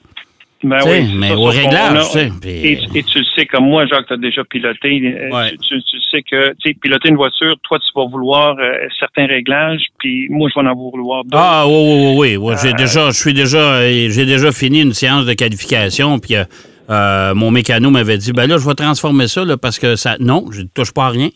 Ben 0.62 0.78
oui, 0.86 1.14
mais 1.16 1.28
ça, 1.28 1.38
au 1.38 1.50
ça, 1.52 1.58
réglage, 1.58 1.96
a- 1.98 2.04
tu 2.04 2.10
sais, 2.10 2.30
puis- 2.40 2.50
Et, 2.50 2.72
et 2.94 3.02
tu 3.02 3.18
le 3.18 3.24
sais, 3.34 3.46
comme 3.46 3.64
moi, 3.64 3.86
Jacques, 3.86 4.06
tu 4.08 4.12
as 4.12 4.16
déjà 4.18 4.44
piloté. 4.44 5.00
euh, 5.04 5.34
Ouais. 5.34 5.50
Tu, 5.52 5.58
tu- 5.58 5.82
tu 5.82 5.96
sais 6.10 6.22
que, 6.22 6.50
tu 6.58 6.68
sais, 6.70 6.74
piloter 6.74 7.08
une 7.08 7.16
voiture, 7.16 7.54
toi, 7.62 7.78
tu 7.78 7.86
vas 7.96 8.06
vouloir 8.06 8.56
euh, 8.58 8.72
certains 8.98 9.26
réglages, 9.26 9.82
puis 9.98 10.28
moi, 10.28 10.50
je 10.54 10.60
vais 10.60 10.68
en 10.68 10.74
vouloir 10.74 11.24
d'autres. 11.24 11.36
Ah 11.42 11.64
oui, 11.66 11.72
oui, 11.74 11.96
oui, 11.96 12.14
oui. 12.18 12.36
Ouais, 12.36 12.54
Euh, 12.54 12.58
j'ai 12.62 12.72
déjà, 12.74 13.10
je 13.10 13.16
suis 13.18 13.32
déjà, 13.34 13.80
j'ai 13.88 14.26
déjà 14.26 14.52
fini 14.52 14.82
une 14.82 14.92
séance 14.92 15.24
de 15.24 15.32
qualification, 15.32 16.18
puis 16.18 16.36
euh, 16.36 16.44
euh, 16.90 17.34
mon 17.34 17.50
mécano 17.50 17.90
m'avait 17.90 18.18
dit, 18.18 18.32
ben 18.32 18.46
là, 18.46 18.58
je 18.58 18.66
vais 18.68 18.74
transformer 18.74 19.28
ça, 19.28 19.44
là, 19.44 19.56
parce 19.56 19.78
que 19.78 19.96
ça, 19.96 20.16
non, 20.20 20.46
je 20.50 20.60
ne 20.62 20.66
touche 20.66 20.92
pas 20.92 21.06
à 21.06 21.08
rien. 21.10 21.30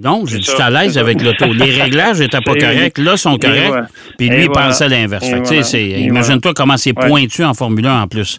Donc, 0.00 0.26
j'ai 0.28 0.38
dit, 0.38 0.44
ça, 0.44 0.52
je 0.52 0.56
suis 0.56 0.62
à 0.62 0.70
l'aise 0.70 0.98
avec 0.98 1.22
l'auto. 1.22 1.46
Les 1.52 1.82
réglages 1.82 2.18
n'étaient 2.20 2.40
pas 2.40 2.54
corrects, 2.54 2.98
là, 2.98 3.16
sont 3.16 3.36
corrects. 3.36 3.68
voilà. 3.68 3.86
Puis 4.18 4.28
lui, 4.28 4.42
il 4.44 4.46
voilà. 4.46 4.68
pensait 4.68 4.88
l'inverse. 4.88 5.28
Voilà. 5.28 5.62
c'est- 5.62 5.80
Et 5.82 6.00
Imagine-toi 6.00 6.52
comment 6.54 6.76
c'est 6.76 6.96
Ouais. 6.98 7.06
pointu 7.08 7.44
en 7.44 7.54
Formule 7.54 7.86
1 7.86 8.02
en 8.02 8.08
plus. 8.08 8.38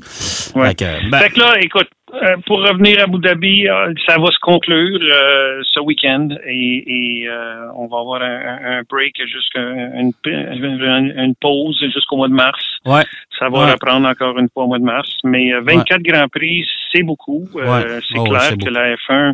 Ouais. 0.56 0.70
Fait 0.70 0.76
que, 0.76 1.10
ben, 1.10 1.20
Fait 1.20 1.30
que 1.30 1.40
là, 1.40 1.54
écoute, 1.62 1.88
Euh, 2.14 2.36
pour 2.46 2.60
revenir 2.62 3.00
à 3.00 3.04
Abu 3.04 3.20
Dhabi, 3.20 3.70
euh, 3.70 3.94
ça 4.06 4.18
va 4.18 4.26
se 4.28 4.40
conclure 4.42 5.00
euh, 5.02 5.62
ce 5.74 5.80
week-end 5.80 6.28
et, 6.46 7.24
et 7.24 7.30
on 7.78 7.88
va 7.88 8.00
avoir 8.00 8.22
un, 8.22 8.80
un 8.80 8.82
break 8.90 9.16
jusqu'à 9.26 9.62
une, 9.62 10.12
une, 10.26 11.36
pause 11.40 11.82
jusqu'au 11.94 12.18
mois 12.18 12.28
de 12.28 12.34
mars. 12.34 12.62
Ouais. 12.86 13.04
Ça 13.40 13.48
va 13.48 13.72
reprendre 13.72 14.10
encore 14.10 14.38
une 14.40 14.50
fois 14.54 14.66
au 14.66 14.68
mois 14.68 14.80
de 14.80 14.84
mars. 14.84 15.10
Mais 15.24 15.52
24 15.62 16.02
Grands 16.02 16.28
Prix, 16.28 16.66
c'est 16.92 17.04
beaucoup. 17.04 17.48
c'est 17.54 18.20
oh, 18.20 18.24
clair 18.26 18.56
que 18.62 18.70
la 18.70 18.96
F1, 18.98 19.34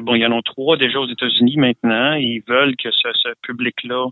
bon, 0.00 0.14
il 0.14 0.20
y 0.20 0.26
en 0.26 0.36
a 0.36 0.42
trois 0.42 0.76
déjà 0.76 0.98
aux 0.98 1.08
États-Unis 1.08 1.56
maintenant. 1.56 2.14
Ils 2.14 2.42
veulent 2.46 2.76
que 2.76 2.90
ce, 2.90 3.08
ce 3.14 3.28
public-là 3.42 4.06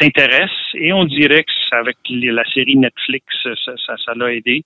s'intéresse 0.00 0.50
et 0.74 0.92
on 0.92 1.04
dirait 1.04 1.44
que 1.44 1.76
avec 1.76 1.96
la 2.10 2.44
série 2.52 2.76
Netflix, 2.76 3.24
ça, 3.42 3.72
ça, 3.86 3.94
ça 4.04 4.12
l'a 4.16 4.32
aidé. 4.32 4.64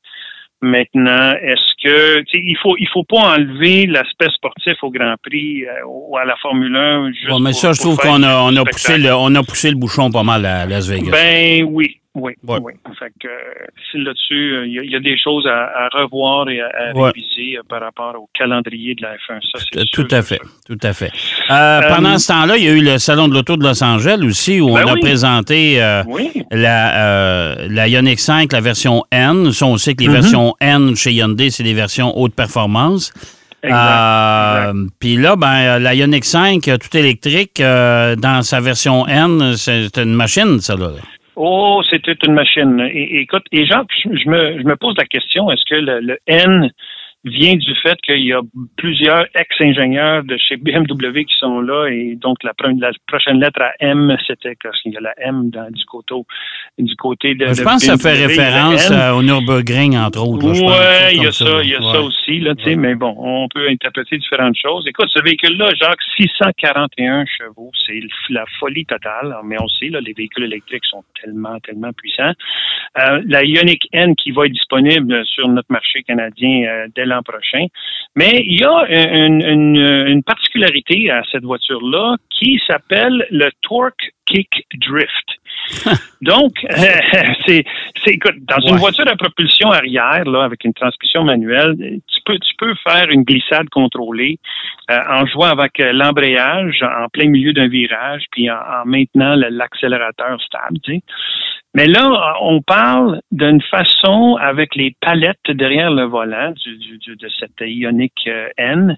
Maintenant, 0.65 1.35
est-ce 1.43 1.73
que 1.83 2.23
il 2.35 2.57
faut 2.63 2.77
il 2.79 2.87
faut 2.93 3.03
pas 3.03 3.35
enlever 3.35 3.87
l'aspect 3.87 4.31
sportif 4.33 4.75
au 4.83 4.91
Grand 4.91 5.17
Prix 5.21 5.65
euh, 5.65 5.85
ou 5.87 6.17
à 6.17 6.25
la 6.25 6.37
Formule 6.37 6.77
1 6.77 7.13
juste 7.13 7.41
mais 7.41 7.53
ça, 7.53 7.73
je 7.73 7.81
trouve 7.81 7.97
qu'on 7.97 8.23
a, 8.23 8.43
on 8.43 8.55
a 8.55 8.65
poussé 8.65 8.97
le 8.97 9.13
on 9.13 9.35
a 9.35 9.43
poussé 9.43 9.71
le 9.71 9.77
bouchon 9.77 10.13
pas 10.13 10.23
mal 10.23 10.47
à 10.47 10.65
Las 10.65 10.89
Vegas. 10.89 11.11
Ben 11.11 11.65
oui, 11.69 11.97
oui, 12.15 12.35
oui. 12.47 12.73
Fait 12.99 13.11
que 13.19 13.27
euh, 13.27 14.05
là-dessus, 14.05 14.55
euh, 14.55 14.67
il 14.67 14.91
y, 14.91 14.95
a 14.95 15.01
des 15.01 15.17
choses 15.17 15.47
à, 15.47 15.89
revoir 15.95 16.47
et 16.51 16.61
à, 16.61 16.93
réviser 16.95 17.57
euh, 17.57 17.63
par 17.67 17.81
rapport 17.81 18.15
au 18.17 18.29
calendrier 18.35 18.95
de 18.95 19.01
la 19.01 19.15
F1. 19.15 19.41
Ça, 19.41 19.65
tout, 19.73 20.05
tout 20.05 20.15
à 20.15 20.21
fait, 20.21 20.41
tout 20.67 20.79
à 20.83 20.93
fait. 20.93 21.11
pendant 21.49 22.19
ce 22.19 22.29
temps-là, 22.29 22.59
il 22.59 22.65
y 22.65 22.69
a 22.69 22.73
eu 22.73 22.83
le 22.83 22.99
Salon 22.99 23.29
de 23.29 23.35
l'Auto 23.35 23.57
de 23.57 23.63
Los 23.63 23.83
Angeles 23.83 24.21
aussi, 24.25 24.61
où 24.61 24.75
ben 24.75 24.85
on 24.85 24.93
a 24.93 24.97
présenté 24.97 25.79
la, 26.51 27.57
la 27.67 27.89
Ioniq 27.89 28.21
5, 28.21 28.53
la 28.53 28.61
version 28.61 29.05
N. 29.11 29.51
On 29.63 29.79
sait 29.79 29.95
que 29.95 30.03
les 30.03 30.09
mm-hmm. 30.09 30.13
versions 30.13 30.55
N 30.61 30.95
chez 30.95 31.13
Hyundai, 31.13 31.49
c'est 31.49 31.65
des 31.65 31.73
versions 31.73 32.17
haute 32.19 32.35
performance. 32.35 33.11
Puis 33.63 33.71
là, 33.71 35.37
ben, 35.37 35.79
la 35.79 35.95
Ioniq 35.95 36.27
5, 36.27 36.63
tout 36.63 36.97
électrique, 36.97 37.59
dans 37.59 38.43
sa 38.43 38.61
version 38.61 39.09
N, 39.09 39.55
c'est 39.57 39.97
une 39.97 40.13
machine, 40.13 40.61
ça, 40.61 40.77
là. 40.77 40.91
Oh, 41.37 41.83
c'était 41.89 42.17
une 42.27 42.35
machine. 42.35 42.81
Écoute, 42.93 43.45
et 43.53 43.65
Jacques, 43.65 43.89
je 44.05 44.29
me, 44.29 44.77
pose 44.77 44.95
la 44.99 45.07
question, 45.07 45.51
est-ce 45.51 45.65
que 45.65 45.77
le 45.77 46.19
N 46.27 46.71
vient 47.25 47.55
du 47.55 47.75
fait 47.83 47.97
qu'il 48.03 48.25
y 48.25 48.33
a 48.33 48.41
plusieurs 48.77 49.27
ex-ingénieurs 49.35 50.25
de 50.25 50.37
chez 50.37 50.57
BMW 50.57 51.25
qui 51.25 51.35
sont 51.39 51.61
là 51.61 51.89
et 51.89 52.17
donc 52.17 52.43
la, 52.43 52.53
prochaine 53.07 53.41
lettre 53.41 53.63
à 53.63 53.73
M, 53.81 54.17
c'était 54.27 54.57
parce 54.63 54.81
qu'il 54.83 54.93
y 54.93 54.97
a 54.97 55.01
la 55.01 55.15
M 55.19 55.51
dans, 55.51 55.71
du, 55.71 55.85
côté, 55.85 56.15
du 56.79 56.97
côté 56.97 57.35
de. 57.35 57.47
Je 57.47 57.63
pense 57.63 57.87
que 57.87 57.97
ça 57.97 57.97
fait 57.97 58.27
référence 58.27 58.91
au 58.91 59.23
Nürburgring, 59.23 59.97
entre 59.97 60.27
autres. 60.27 60.51
Oui, 60.51 61.15
il 61.15 61.23
y 61.23 61.27
a 61.27 61.33
ça, 61.33 61.63
il 61.63 61.71
y 61.71 61.75
a 61.77 61.81
ça 61.81 62.01
aussi, 62.01 62.41
là, 62.41 62.55
sais, 62.65 62.75
mais 62.75 62.95
bon, 62.95 63.15
on 63.17 63.49
peut 63.49 63.69
interpréter 63.69 64.19
différentes 64.19 64.57
choses. 64.61 64.87
Écoute, 64.89 65.09
ce 65.15 65.23
véhicule-là, 65.23 65.71
Jacques, 65.81 66.03
641 66.17 67.25
chevaux, 67.27 67.71
c'est 67.87 68.01
la 68.31 68.45
folie 68.59 68.85
totale, 68.85 69.37
mais 69.45 69.57
on 69.61 69.69
sait, 69.69 69.89
là, 69.89 70.01
les 70.01 70.13
véhicules 70.13 70.45
électriques 70.45 70.85
sont 70.87 71.05
tellement, 71.23 71.59
tellement 71.61 71.93
puissants. 71.93 72.33
Euh, 72.99 73.23
la 73.27 73.45
Ioniq 73.45 73.89
N 73.93 74.15
qui 74.17 74.33
va 74.33 74.47
être 74.47 74.53
disponible 74.53 75.25
sur 75.27 75.49
notre 75.49 75.71
marché 75.71 76.03
canadien 76.03 76.65
euh, 76.69 76.87
dès 76.95 77.07
l'an 77.13 77.23
prochain. 77.23 77.67
Mais 78.17 78.43
il 78.47 78.61
y 78.61 78.65
a 78.65 78.87
une, 78.89 80.23
particularité 80.25 81.11
à 81.11 81.23
cette 81.31 81.45
voiture-là 81.45 82.17
qui 82.31 82.61
s'appelle 82.67 83.27
le 83.31 83.51
Torque 83.63 84.13
Kick 84.27 84.67
Drift. 84.87 85.99
Donc, 86.23 86.53
c'est, 87.47 87.65
écoute, 88.07 88.37
dans 88.43 88.61
une 88.61 88.77
voiture 88.77 89.07
à 89.09 89.17
propulsion 89.17 89.71
arrière, 89.71 90.25
là, 90.25 90.45
avec 90.45 90.65
une 90.65 90.75
transmission 90.75 91.25
manuelle, 91.25 91.77
tu 91.79 92.21
peux, 92.25 92.39
tu 92.39 92.55
peux 92.59 92.75
faire 92.87 93.09
une 93.11 93.23
glissade 93.23 93.69
contrôlée 93.71 94.39
euh, 94.91 94.99
en 95.09 95.27
jouant 95.27 95.49
avec 95.49 95.79
euh, 95.81 95.93
l'embrayage 95.93 96.83
en 96.83 97.09
plein 97.09 97.29
milieu 97.29 97.53
d'un 97.53 97.69
virage, 97.69 98.25
puis 98.31 98.51
en, 98.51 98.57
en 98.57 98.85
maintenant 98.87 99.35
l'accélérateur 99.37 100.41
stable. 100.43 100.79
Tu 100.83 100.95
sais. 100.95 101.03
Mais 101.75 101.87
là, 101.87 102.37
on 102.43 102.61
parle 102.61 103.21
d'une 103.31 103.63
façon 103.63 104.37
avec 104.41 104.75
les 104.75 104.95
palettes 105.01 105.51
derrière 105.51 105.91
le 105.91 106.05
volant 106.05 106.53
du, 106.53 106.99
du, 106.99 107.17
de 107.17 107.29
cette 107.41 107.61
Ioniq 107.61 108.13
euh, 108.27 108.49
N 108.59 108.97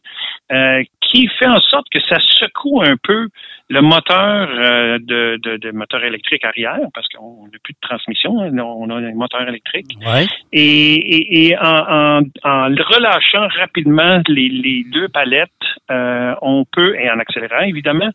euh, 0.52 0.82
qui 1.00 1.28
fait 1.38 1.46
en 1.46 1.60
sorte 1.60 1.86
que 1.92 2.00
ça 2.08 2.16
secoue 2.18 2.82
un 2.82 2.96
peu 3.00 3.28
le 3.70 3.80
moteur 3.80 4.48
euh, 4.50 4.98
de, 4.98 5.38
de, 5.42 5.56
de, 5.56 5.70
moteur 5.70 6.02
électrique 6.02 6.44
arrière 6.44 6.80
parce 6.92 7.06
qu'on 7.08 7.44
n'a 7.44 7.58
plus 7.62 7.74
de 7.74 7.78
transmission, 7.80 8.40
hein, 8.40 8.50
on 8.58 8.90
a 8.90 8.94
un 8.96 9.14
moteur 9.14 9.48
électrique. 9.48 9.96
Ouais. 10.04 10.26
Et, 10.52 11.46
et, 11.46 11.56
en, 11.58 11.62
en, 11.62 12.22
en, 12.42 12.64
relâchant 12.64 13.46
rapidement 13.58 14.20
les, 14.28 14.48
les 14.48 14.84
deux 14.92 15.08
palettes, 15.08 15.50
euh, 15.90 16.34
on 16.42 16.64
peut, 16.64 16.96
et 16.98 17.10
en 17.10 17.18
accélérant 17.18 17.62
évidemment, 17.62 18.10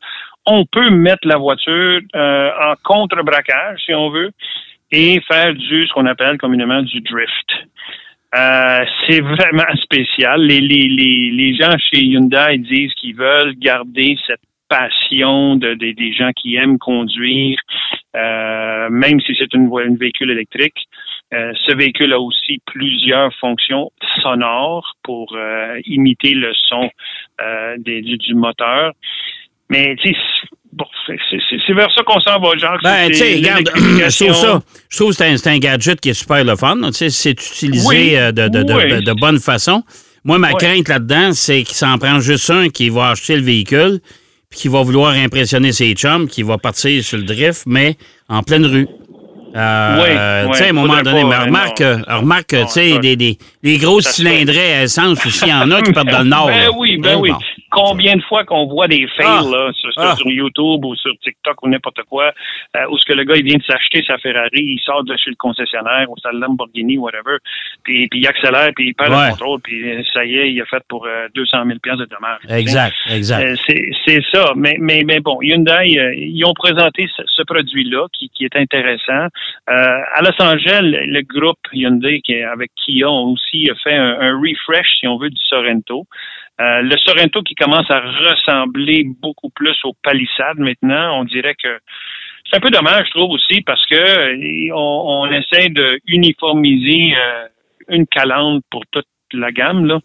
on 0.50 0.66
peut 0.66 0.90
mettre 0.90 1.28
la 1.28 1.38
voiture 1.38 2.02
euh, 2.16 2.50
en 2.62 2.74
contre-braquage, 2.84 3.80
si 3.86 3.94
on 3.94 4.10
veut, 4.10 4.32
et 4.92 5.22
faire 5.28 5.54
du 5.54 5.88
ce 5.88 5.94
qu'on 5.94 6.08
appelle 6.08 6.38
communément 6.38 6.82
du 6.82 7.02
drift. 7.02 7.50
Euh, 8.36 8.86
c'est 9.08 9.22
vraiment 9.22 9.76
spécial. 9.82 10.42
Les, 10.42 10.60
les, 10.60 10.88
les, 10.88 11.32
les, 11.32 11.56
gens 11.56 11.76
chez 11.78 12.04
Hyundai 12.04 12.58
disent 12.58 12.94
qu'ils 12.94 13.16
veulent 13.16 13.56
garder 13.58 14.18
cette 14.28 14.42
passion 14.68 15.56
de, 15.56 15.74
des 15.74 16.14
gens 16.14 16.32
qui 16.34 16.56
aiment 16.56 16.78
conduire, 16.78 17.58
euh, 18.16 18.88
même 18.90 19.20
si 19.22 19.36
c'est 19.38 19.52
une, 19.54 19.72
une 19.84 19.98
véhicule 19.98 20.30
électrique. 20.30 20.88
ce 21.32 21.76
véhicule 21.76 22.14
a 22.14 22.20
aussi 22.20 22.60
plusieurs 22.66 23.34
fonctions 23.36 23.92
sonores 24.22 24.96
pour 25.04 25.36
imiter 25.86 26.34
le 26.34 26.54
son 26.54 26.90
du, 27.80 28.18
du, 28.18 28.36
moteur. 28.36 28.94
Mais 29.70 29.96
tu 30.02 30.10
sais, 30.10 30.18
bon, 30.74 30.86
c'est 31.08 31.74
vers 31.74 31.92
ça 31.94 32.04
qu'on 32.04 32.20
s'en 32.22 32.40
va, 32.40 32.58
Jean. 32.58 32.76
Ben, 32.84 33.10
tu 33.10 33.16
sais, 33.16 33.36
regarde, 33.36 33.70
je 33.76 34.24
trouve 34.24 34.36
ça, 34.36 34.62
je 34.90 34.98
trouve 34.98 35.10
que 35.10 35.16
c'est 35.16 35.48
un, 35.48 35.54
un, 35.54 35.60
gadget 35.60 36.00
qui 36.02 36.10
est 36.10 36.14
super 36.14 36.44
le 36.44 36.56
fun. 36.56 36.78
Tu 36.88 36.94
sais, 36.94 37.10
c'est 37.10 37.32
utilisé 37.32 38.20
euh, 38.20 38.32
de, 38.32 38.48
de, 38.48 38.64
de, 38.64 39.02
de, 39.02 39.14
bonne 39.14 39.40
façon. 39.40 39.84
Moi, 40.24 40.38
ma 40.38 40.54
crainte 40.54 40.88
là-dedans, 40.90 41.34
c'est 41.34 41.64
qu'il 41.64 41.76
s'en 41.76 41.98
prend 41.98 42.20
juste 42.20 42.50
un 42.50 42.70
qui 42.70 42.90
va 42.90 43.12
acheter 43.12 43.36
le 43.36 43.44
véhicule, 43.44 44.00
puis 44.50 44.60
qui 44.60 44.68
va 44.68 44.82
vouloir 44.82 45.12
impressionner 45.14 45.72
ses 45.72 45.94
chums, 45.94 46.28
qui 46.28 46.44
va 46.44 46.58
partir 46.58 47.04
sur 47.04 47.18
le 47.18 47.24
drift, 47.24 47.64
mais 47.66 47.96
en 48.28 48.44
pleine 48.44 48.66
rue. 48.66 48.88
Euh, 49.56 50.46
oui, 50.46 50.52
tu 50.52 50.58
sais, 50.58 50.68
à 50.68 50.70
un 50.70 50.74
moment 50.74 51.02
donné, 51.02 51.24
mais 51.24 51.38
remarque, 51.38 51.82
euh, 51.82 51.98
remarque 52.08 52.48
tu 52.48 52.68
sais, 52.68 53.00
des, 53.00 53.16
des, 53.16 53.38
les 53.64 53.78
gros 53.78 54.02
cylindrés 54.02 54.74
à 54.74 54.84
essence 54.84 55.26
aussi, 55.26 55.46
il 55.46 55.50
y 55.50 55.54
en 55.54 55.72
a 55.72 55.82
qui 55.82 55.92
partent 55.92 56.10
dans 56.10 56.20
le 56.20 56.30
nord. 56.30 56.48
Ben 56.48 56.70
oui, 56.78 56.98
ben 56.98 57.18
oui 57.18 57.32
combien 57.70 58.16
de 58.16 58.22
fois 58.24 58.44
qu'on 58.46 58.66
voit 58.66 58.88
des 58.88 59.08
fails 59.16 59.28
ah. 59.28 59.42
là, 59.50 59.72
sur, 59.74 59.90
ah. 59.98 60.16
sur, 60.16 60.28
YouTube 60.28 60.84
ou 60.86 60.96
sur 60.96 61.12
TikTok 61.24 61.62
ou 61.64 61.70
n'importe 61.70 62.02
quoi, 62.10 62.32
euh, 62.76 62.86
où 62.90 62.98
ce 62.98 63.06
que 63.06 63.14
le 63.14 63.24
gars 63.24 63.36
il 63.36 63.44
vient 63.44 63.58
de 63.58 63.64
s'acheter 63.64 64.04
sa 64.06 64.18
Ferrari, 64.18 64.50
il 64.54 64.80
sort 64.84 65.04
de 65.04 65.16
chez 65.18 65.30
le 65.30 65.36
concessionnaire 65.36 66.10
ou 66.10 66.16
sa 66.22 66.32
Lamborghini, 66.32 66.98
whatever, 66.98 67.38
puis, 67.84 68.08
puis 68.08 68.22
il 68.22 68.28
accélère, 68.28 68.72
puis 68.76 68.90
il 68.90 68.94
perd 68.94 69.12
le 69.12 69.32
contrôle, 69.32 69.62
puis 69.62 69.84
ça 70.14 70.26
y 70.26 70.38
est, 70.38 70.52
il 70.52 70.62
a 70.62 70.66
fait 70.66 70.84
pour 70.88 71.08
200 71.36 71.58
000 71.66 71.98
de 71.98 72.06
dommages. 72.06 72.42
Exact, 72.50 72.96
exact. 73.10 73.44
Euh, 73.44 73.56
c'est 74.06 74.22
ça, 74.34 74.54
mais, 74.56 74.76
mais, 74.80 75.04
mais 75.04 75.20
bon, 75.20 75.40
Hyundai, 75.42 75.98
euh, 75.98 76.14
ils 76.16 76.44
ont 76.46 76.54
présenté 76.54 77.08
ce, 77.16 77.44
produit-là 77.44 78.08
qui, 78.14 78.30
qui 78.30 78.46
est 78.46 78.56
intéressant. 78.56 79.28
À 79.68 80.22
Los 80.22 80.42
Angeles, 80.42 80.82
le 80.82 81.22
groupe 81.22 81.60
Hyundai 81.74 82.22
qui 82.22 82.42
avec 82.42 82.72
Kia 82.76 83.10
ont 83.10 83.34
aussi 83.34 83.70
fait 83.84 83.96
un, 83.96 84.40
refresh, 84.40 84.88
si 85.00 85.08
on 85.08 85.18
veut, 85.18 85.30
du 85.30 85.42
Sorento. 85.48 86.06
Euh, 86.60 86.82
le 86.82 86.98
Sorento 86.98 87.42
qui 87.42 87.56
commence 87.56 87.90
à 87.90 88.02
ressembler 88.02 89.06
beaucoup 89.22 89.50
plus 89.50 89.78
au 89.86 89.94
Palisade 90.04 90.58
maintenant, 90.58 91.22
on 91.22 91.24
dirait 91.24 91.56
que 91.56 91.80
c'est 92.46 92.58
un 92.58 92.60
peu 92.60 92.70
dommage, 92.70 93.06
je 93.08 93.12
trouve 93.12 93.32
aussi, 93.32 93.62
parce 93.62 93.86
que 93.86 93.96
euh, 93.96 94.74
on, 94.76 95.24
on 95.24 95.32
essaie 95.32 95.70
de 95.70 96.00
uniformiser 96.08 97.16
euh, 97.16 97.48
une 97.88 98.08
calandre 98.08 98.62
pour 98.70 98.84
toute 98.92 99.06
la 99.34 99.52
gamme. 99.52 99.86
Là. 99.86 100.00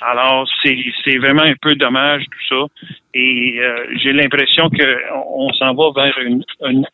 Alors, 0.00 0.48
c'est 0.62 1.16
vraiment 1.18 1.42
un 1.42 1.54
peu 1.60 1.74
dommage 1.74 2.24
tout 2.24 2.56
ça. 2.56 2.88
Et 3.14 3.58
j'ai 4.02 4.12
l'impression 4.12 4.68
qu'on 4.68 5.52
s'en 5.54 5.74
va 5.74 5.90
vers 5.94 6.18
une, 6.18 6.42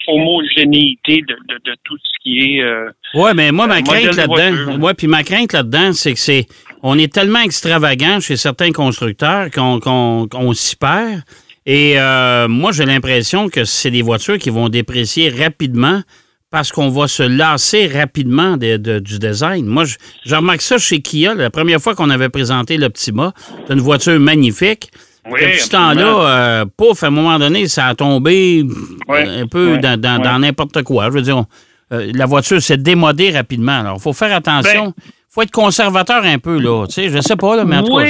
homogénéité 0.07 1.23
de, 1.23 1.37
de, 1.49 1.75
tout 1.85 1.97
ce 1.99 2.23
qui 2.23 2.39
est. 2.39 2.63
Euh, 2.63 2.91
ouais, 3.15 3.35
mais 3.35 3.51
moi, 3.53 3.67
ma 3.67 3.83
crainte 3.83 4.17
là-dedans, 4.17 4.81
ouais, 4.81 4.95
puis 4.95 5.07
ma 5.07 5.23
crainte 5.23 5.53
là-dedans, 5.53 5.93
c'est 5.93 6.13
que 6.13 6.19
c'est 6.19 6.47
on 6.83 6.99
est 6.99 7.13
tellement 7.13 7.41
extravagant 7.41 8.21
chez 8.21 8.37
certains 8.37 8.73
constructeurs 8.73 9.51
qu'on 9.51 10.53
s'y 10.55 10.77
perd. 10.77 11.23
Et 11.65 11.95
euh, 11.97 12.49
moi, 12.49 12.73
j'ai 12.73 12.85
l'impression 12.85 13.49
que 13.49 13.65
c'est 13.65 13.91
des 13.91 14.03
voitures 14.03 14.39
qui 14.39 14.51
vont 14.51 14.69
déprécier 14.69 15.31
rapidement 15.31 16.03
parce 16.53 16.71
qu'on 16.71 16.91
va 16.91 17.09
se 17.09 17.23
lasser 17.23 17.87
rapidement 17.89 18.59
du 18.59 19.19
design. 19.19 19.67
Moi, 19.67 19.85
je, 19.85 20.37
remarque 20.37 20.61
ça 20.61 20.77
chez 20.77 21.01
Kia. 21.01 21.35
La 21.35 21.49
première 21.49 21.81
fois 21.81 21.95
qu'on 21.95 22.11
avait 22.11 22.29
présenté 22.29 22.77
l'Optima, 22.77 23.33
c'est 23.67 23.73
une 23.73 23.81
voiture 23.81 24.21
magnifique. 24.21 24.91
Oui, 25.31 25.41
Depuis 25.41 25.61
ce 25.61 25.71
temps-là, 25.71 26.05
euh, 26.05 26.65
pouf, 26.77 27.03
à 27.03 27.07
un 27.07 27.11
moment 27.11 27.39
donné, 27.39 27.69
ça 27.69 27.87
a 27.87 27.95
tombé 27.95 28.67
un 29.09 29.47
peu 29.47 29.79
dans 29.79 30.39
n'importe 30.39 30.83
quoi. 30.83 31.07
Je 31.07 31.13
veux 31.13 31.23
dire, 31.23 31.45
euh, 31.93 32.13
la 32.15 32.27
voiture 32.27 32.61
s'est 32.61 32.77
démodée 32.77 33.31
rapidement. 33.31 33.81
Alors, 33.81 33.97
il 33.97 34.03
faut 34.03 34.13
faire 34.13 34.37
attention. 34.37 34.87
Ben, 34.87 35.05
faut 35.31 35.41
être 35.41 35.51
conservateur 35.51 36.23
un 36.23 36.39
peu, 36.39 36.61
là. 36.61 36.87
Tu 36.87 36.95
sais, 36.95 37.09
je 37.09 37.21
sais 37.21 37.37
pas, 37.37 37.57
là, 37.57 37.65
mais 37.65 37.79
en 37.79 37.85
tout 37.85 37.97
cas. 37.97 38.05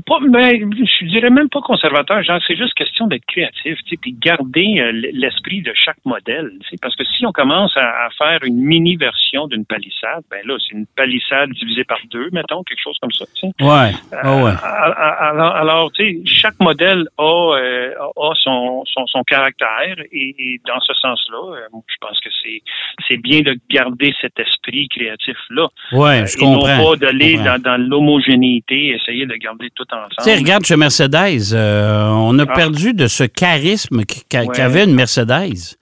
Pas, 0.00 0.18
mais 0.20 0.60
je 0.60 1.06
dirais 1.06 1.30
même 1.30 1.48
pas 1.48 1.60
conservateur, 1.60 2.22
genre 2.22 2.40
c'est 2.46 2.56
juste 2.56 2.74
question 2.74 3.06
d'être 3.06 3.24
créatif, 3.26 3.78
tu 3.84 3.90
sais, 3.90 3.96
puis 4.00 4.12
garder 4.12 4.78
euh, 4.78 4.92
l'esprit 5.12 5.62
de 5.62 5.72
chaque 5.74 6.04
modèle, 6.04 6.50
tu 6.62 6.70
sais, 6.70 6.76
parce 6.80 6.96
que 6.96 7.04
si 7.04 7.24
on 7.26 7.32
commence 7.32 7.76
à, 7.76 8.08
faire 8.18 8.40
une 8.44 8.56
mini 8.56 8.96
version 8.96 9.46
d'une 9.46 9.64
palissade, 9.64 10.22
ben 10.30 10.40
là 10.46 10.56
c'est 10.60 10.76
une 10.76 10.86
palissade 10.96 11.50
divisée 11.50 11.84
par 11.84 11.98
deux, 12.10 12.28
mettons 12.32 12.62
quelque 12.64 12.82
chose 12.82 12.96
comme 13.00 13.12
ça. 13.12 13.24
Tu 13.34 13.48
sais. 13.48 13.64
Ouais. 13.64 13.92
ouais. 14.12 14.52
alors, 14.62 15.54
alors 15.54 15.92
tu 15.92 16.04
sais, 16.04 16.20
chaque 16.26 16.58
modèle 16.60 17.06
a, 17.18 17.52
euh, 17.56 17.94
a 18.16 18.32
son, 18.36 18.84
son, 18.86 19.06
son 19.06 19.22
caractère 19.22 19.96
et, 20.12 20.60
dans 20.66 20.80
ce 20.80 20.94
sens-là, 20.94 21.56
euh, 21.56 21.78
je 21.86 21.96
pense 22.00 22.20
que 22.20 22.30
c'est 22.42 22.62
c'est 23.08 23.16
bien 23.16 23.40
de 23.40 23.56
garder 23.70 24.14
cet 24.20 24.38
esprit 24.38 24.88
créatif 24.88 25.36
là. 25.50 25.68
Ouais, 25.92 26.26
je 26.26 26.36
comprends. 26.36 26.68
Et 26.68 26.76
non 26.78 26.90
pas 26.90 26.96
d'aller 26.96 27.36
dans, 27.36 27.60
dans 27.60 27.80
l'homogénéité, 27.80 28.94
essayer 28.94 29.26
de 29.26 29.34
garder 29.34 29.70
tout 29.74 29.83
tu 29.88 30.24
sais, 30.24 30.36
regarde 30.36 30.64
chez 30.64 30.76
Mercedes, 30.76 31.52
euh, 31.52 32.08
on 32.08 32.38
a 32.38 32.44
ah. 32.48 32.54
perdu 32.54 32.94
de 32.94 33.06
ce 33.06 33.24
charisme 33.24 34.02
qu'avait 34.28 34.84
une 34.84 34.94
Mercedes. 34.94 35.76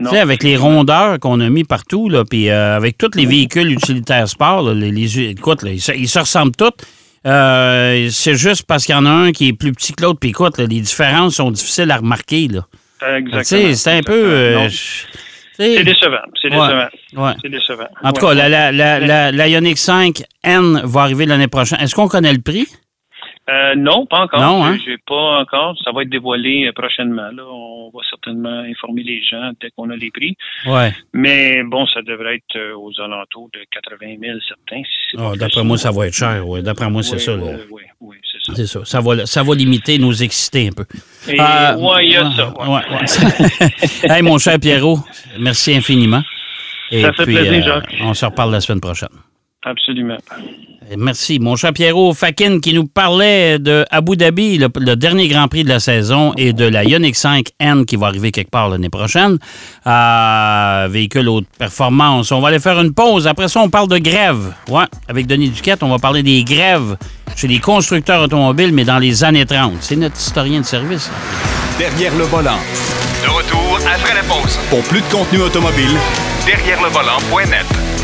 Tu 0.00 0.08
sais, 0.08 0.20
avec 0.20 0.44
les 0.44 0.56
rondeurs 0.56 1.18
qu'on 1.18 1.40
a 1.40 1.48
mis 1.48 1.64
partout, 1.64 2.08
là, 2.08 2.24
puis 2.24 2.50
euh, 2.50 2.76
avec 2.76 2.98
tous 2.98 3.10
les 3.16 3.26
véhicules 3.26 3.72
utilitaires 3.72 4.28
sport, 4.28 4.72
les, 4.72 5.20
écoute, 5.30 5.60
ils, 5.64 5.80
se, 5.80 6.18
ressemblent 6.18 6.54
tous. 6.54 6.70
Euh, 7.26 8.08
c'est 8.10 8.36
juste 8.36 8.62
parce 8.62 8.86
qu'il 8.86 8.94
y 8.94 8.98
en 8.98 9.06
a 9.06 9.10
un 9.10 9.32
qui 9.32 9.48
est 9.48 9.52
plus 9.52 9.72
petit 9.72 9.92
que 9.92 10.04
l'autre, 10.04 10.20
puis 10.20 10.30
écoute, 10.30 10.56
les 10.58 10.68
différences 10.68 11.34
sont 11.36 11.50
difficiles 11.50 11.90
à 11.90 11.96
remarquer. 11.96 12.46
Là. 12.46 12.64
Exactement. 13.16 13.74
C'est 13.74 13.90
un 13.90 14.02
peu... 14.02 14.68
c'est 15.58 15.82
décevant. 15.82 16.16
C'est 16.40 16.50
décevant. 16.50 17.34
C'est 17.42 17.48
décevant. 17.48 17.88
En 18.04 18.12
tout 18.12 18.24
cas, 18.24 18.34
la, 18.34 18.70
la, 18.70 19.00
la, 19.00 19.32
la 19.32 19.48
Ioniq 19.48 19.78
5 19.78 20.22
N 20.44 20.80
va 20.84 21.00
arriver 21.00 21.26
l'année 21.26 21.48
prochaine. 21.48 21.80
Est-ce 21.80 21.96
qu'on 21.96 22.06
connaît 22.06 22.32
le 22.32 22.40
prix? 22.40 22.68
Euh, 23.48 23.74
non, 23.76 24.04
pas 24.04 24.20
encore. 24.20 24.40
Non, 24.40 24.64
hein? 24.64 24.76
J'ai 24.84 24.98
pas 24.98 25.40
encore. 25.40 25.74
Ça 25.82 25.90
va 25.92 26.02
être 26.02 26.10
dévoilé 26.10 26.66
euh, 26.66 26.72
prochainement. 26.72 27.30
Là. 27.32 27.44
On 27.46 27.90
va 27.94 28.00
certainement 28.10 28.60
informer 28.60 29.02
les 29.02 29.22
gens 29.22 29.52
dès 29.60 29.70
qu'on 29.70 29.88
a 29.88 29.96
les 29.96 30.10
prix. 30.10 30.36
Ouais. 30.66 30.92
Mais 31.14 31.62
bon, 31.62 31.86
ça 31.86 32.02
devrait 32.02 32.36
être 32.36 32.56
euh, 32.56 32.76
aux 32.76 32.92
alentours 33.00 33.48
de 33.54 33.60
80 33.70 34.16
000 34.20 34.38
certains. 34.46 34.82
Ah, 35.16 35.32
d'après 35.36 35.64
moi, 35.64 35.78
ça 35.78 35.90
va 35.90 36.06
être 36.06 36.14
cher. 36.14 36.46
Oui. 36.46 36.62
D'après 36.62 36.90
moi, 36.90 37.02
c'est 37.02 37.18
ça. 37.18 37.36
Oui, 37.36 37.52
oui, 37.70 37.82
oui 38.00 38.16
c'est 38.30 38.38
ça. 38.44 38.52
C'est 38.54 38.66
ça. 38.66 38.84
Ça 38.84 39.00
va, 39.00 39.24
ça 39.24 39.42
va 39.42 39.54
limiter, 39.54 39.98
nous 39.98 40.22
exciter 40.22 40.68
un 40.68 40.72
peu. 40.72 40.84
oui, 41.26 41.34
il 42.02 42.12
y 42.12 42.16
a 42.16 42.30
ça. 42.32 42.52
Ouais. 42.68 44.10
hey, 44.14 44.22
mon 44.22 44.36
cher 44.36 44.58
Pierrot, 44.60 44.98
merci 45.38 45.74
infiniment. 45.74 46.22
Et 46.90 47.02
ça 47.02 47.12
fait 47.14 47.24
plaisir, 47.24 47.62
Jacques. 47.62 47.96
On 48.02 48.12
se 48.12 48.26
reparle 48.26 48.52
la 48.52 48.60
semaine 48.60 48.80
prochaine. 48.80 49.08
Absolument. 49.62 50.18
Merci. 50.96 51.38
Mon 51.38 51.56
cher 51.56 51.72
Pierrot 51.72 52.14
Fakin 52.14 52.60
qui 52.60 52.72
nous 52.72 52.86
parlait 52.86 53.58
de 53.58 53.84
Abu 53.90 54.16
Dhabi, 54.16 54.58
le, 54.58 54.96
dernier 54.96 55.28
Grand 55.28 55.48
Prix 55.48 55.64
de 55.64 55.68
la 55.68 55.80
saison, 55.80 56.32
et 56.36 56.52
de 56.52 56.64
la 56.64 56.84
Ioniq 56.84 57.14
5N 57.14 57.84
qui 57.84 57.96
va 57.96 58.06
arriver 58.06 58.30
quelque 58.30 58.50
part 58.50 58.68
l'année 58.68 58.88
prochaine. 58.88 59.38
Euh, 59.86 60.88
véhicule 60.90 61.28
haute 61.28 61.46
performance. 61.58 62.32
On 62.32 62.40
va 62.40 62.48
aller 62.48 62.58
faire 62.58 62.80
une 62.80 62.94
pause. 62.94 63.26
Après 63.26 63.48
ça, 63.48 63.60
on 63.60 63.68
parle 63.68 63.88
de 63.88 63.98
grève. 63.98 64.52
Ouais, 64.68 64.84
avec 65.08 65.26
Denis 65.26 65.50
Duquette, 65.50 65.82
on 65.82 65.88
va 65.88 65.98
parler 65.98 66.22
des 66.22 66.42
grèves 66.44 66.96
chez 67.36 67.48
les 67.48 67.58
constructeurs 67.58 68.22
automobiles, 68.22 68.72
mais 68.72 68.84
dans 68.84 68.98
les 68.98 69.24
années 69.24 69.46
30. 69.46 69.74
C'est 69.80 69.96
notre 69.96 70.16
historien 70.16 70.60
de 70.60 70.66
service. 70.66 71.10
Derrière 71.78 72.14
le 72.16 72.24
volant. 72.24 72.58
De 73.14 73.28
retour 73.28 73.78
après 73.94 74.14
la 74.14 74.22
pause. 74.22 74.58
Pour 74.70 74.82
plus 74.82 75.00
de 75.00 75.06
contenu 75.12 75.40
automobile, 75.40 75.96
derrière 76.46 76.82
le 76.82 76.88
volant.net. 76.88 77.97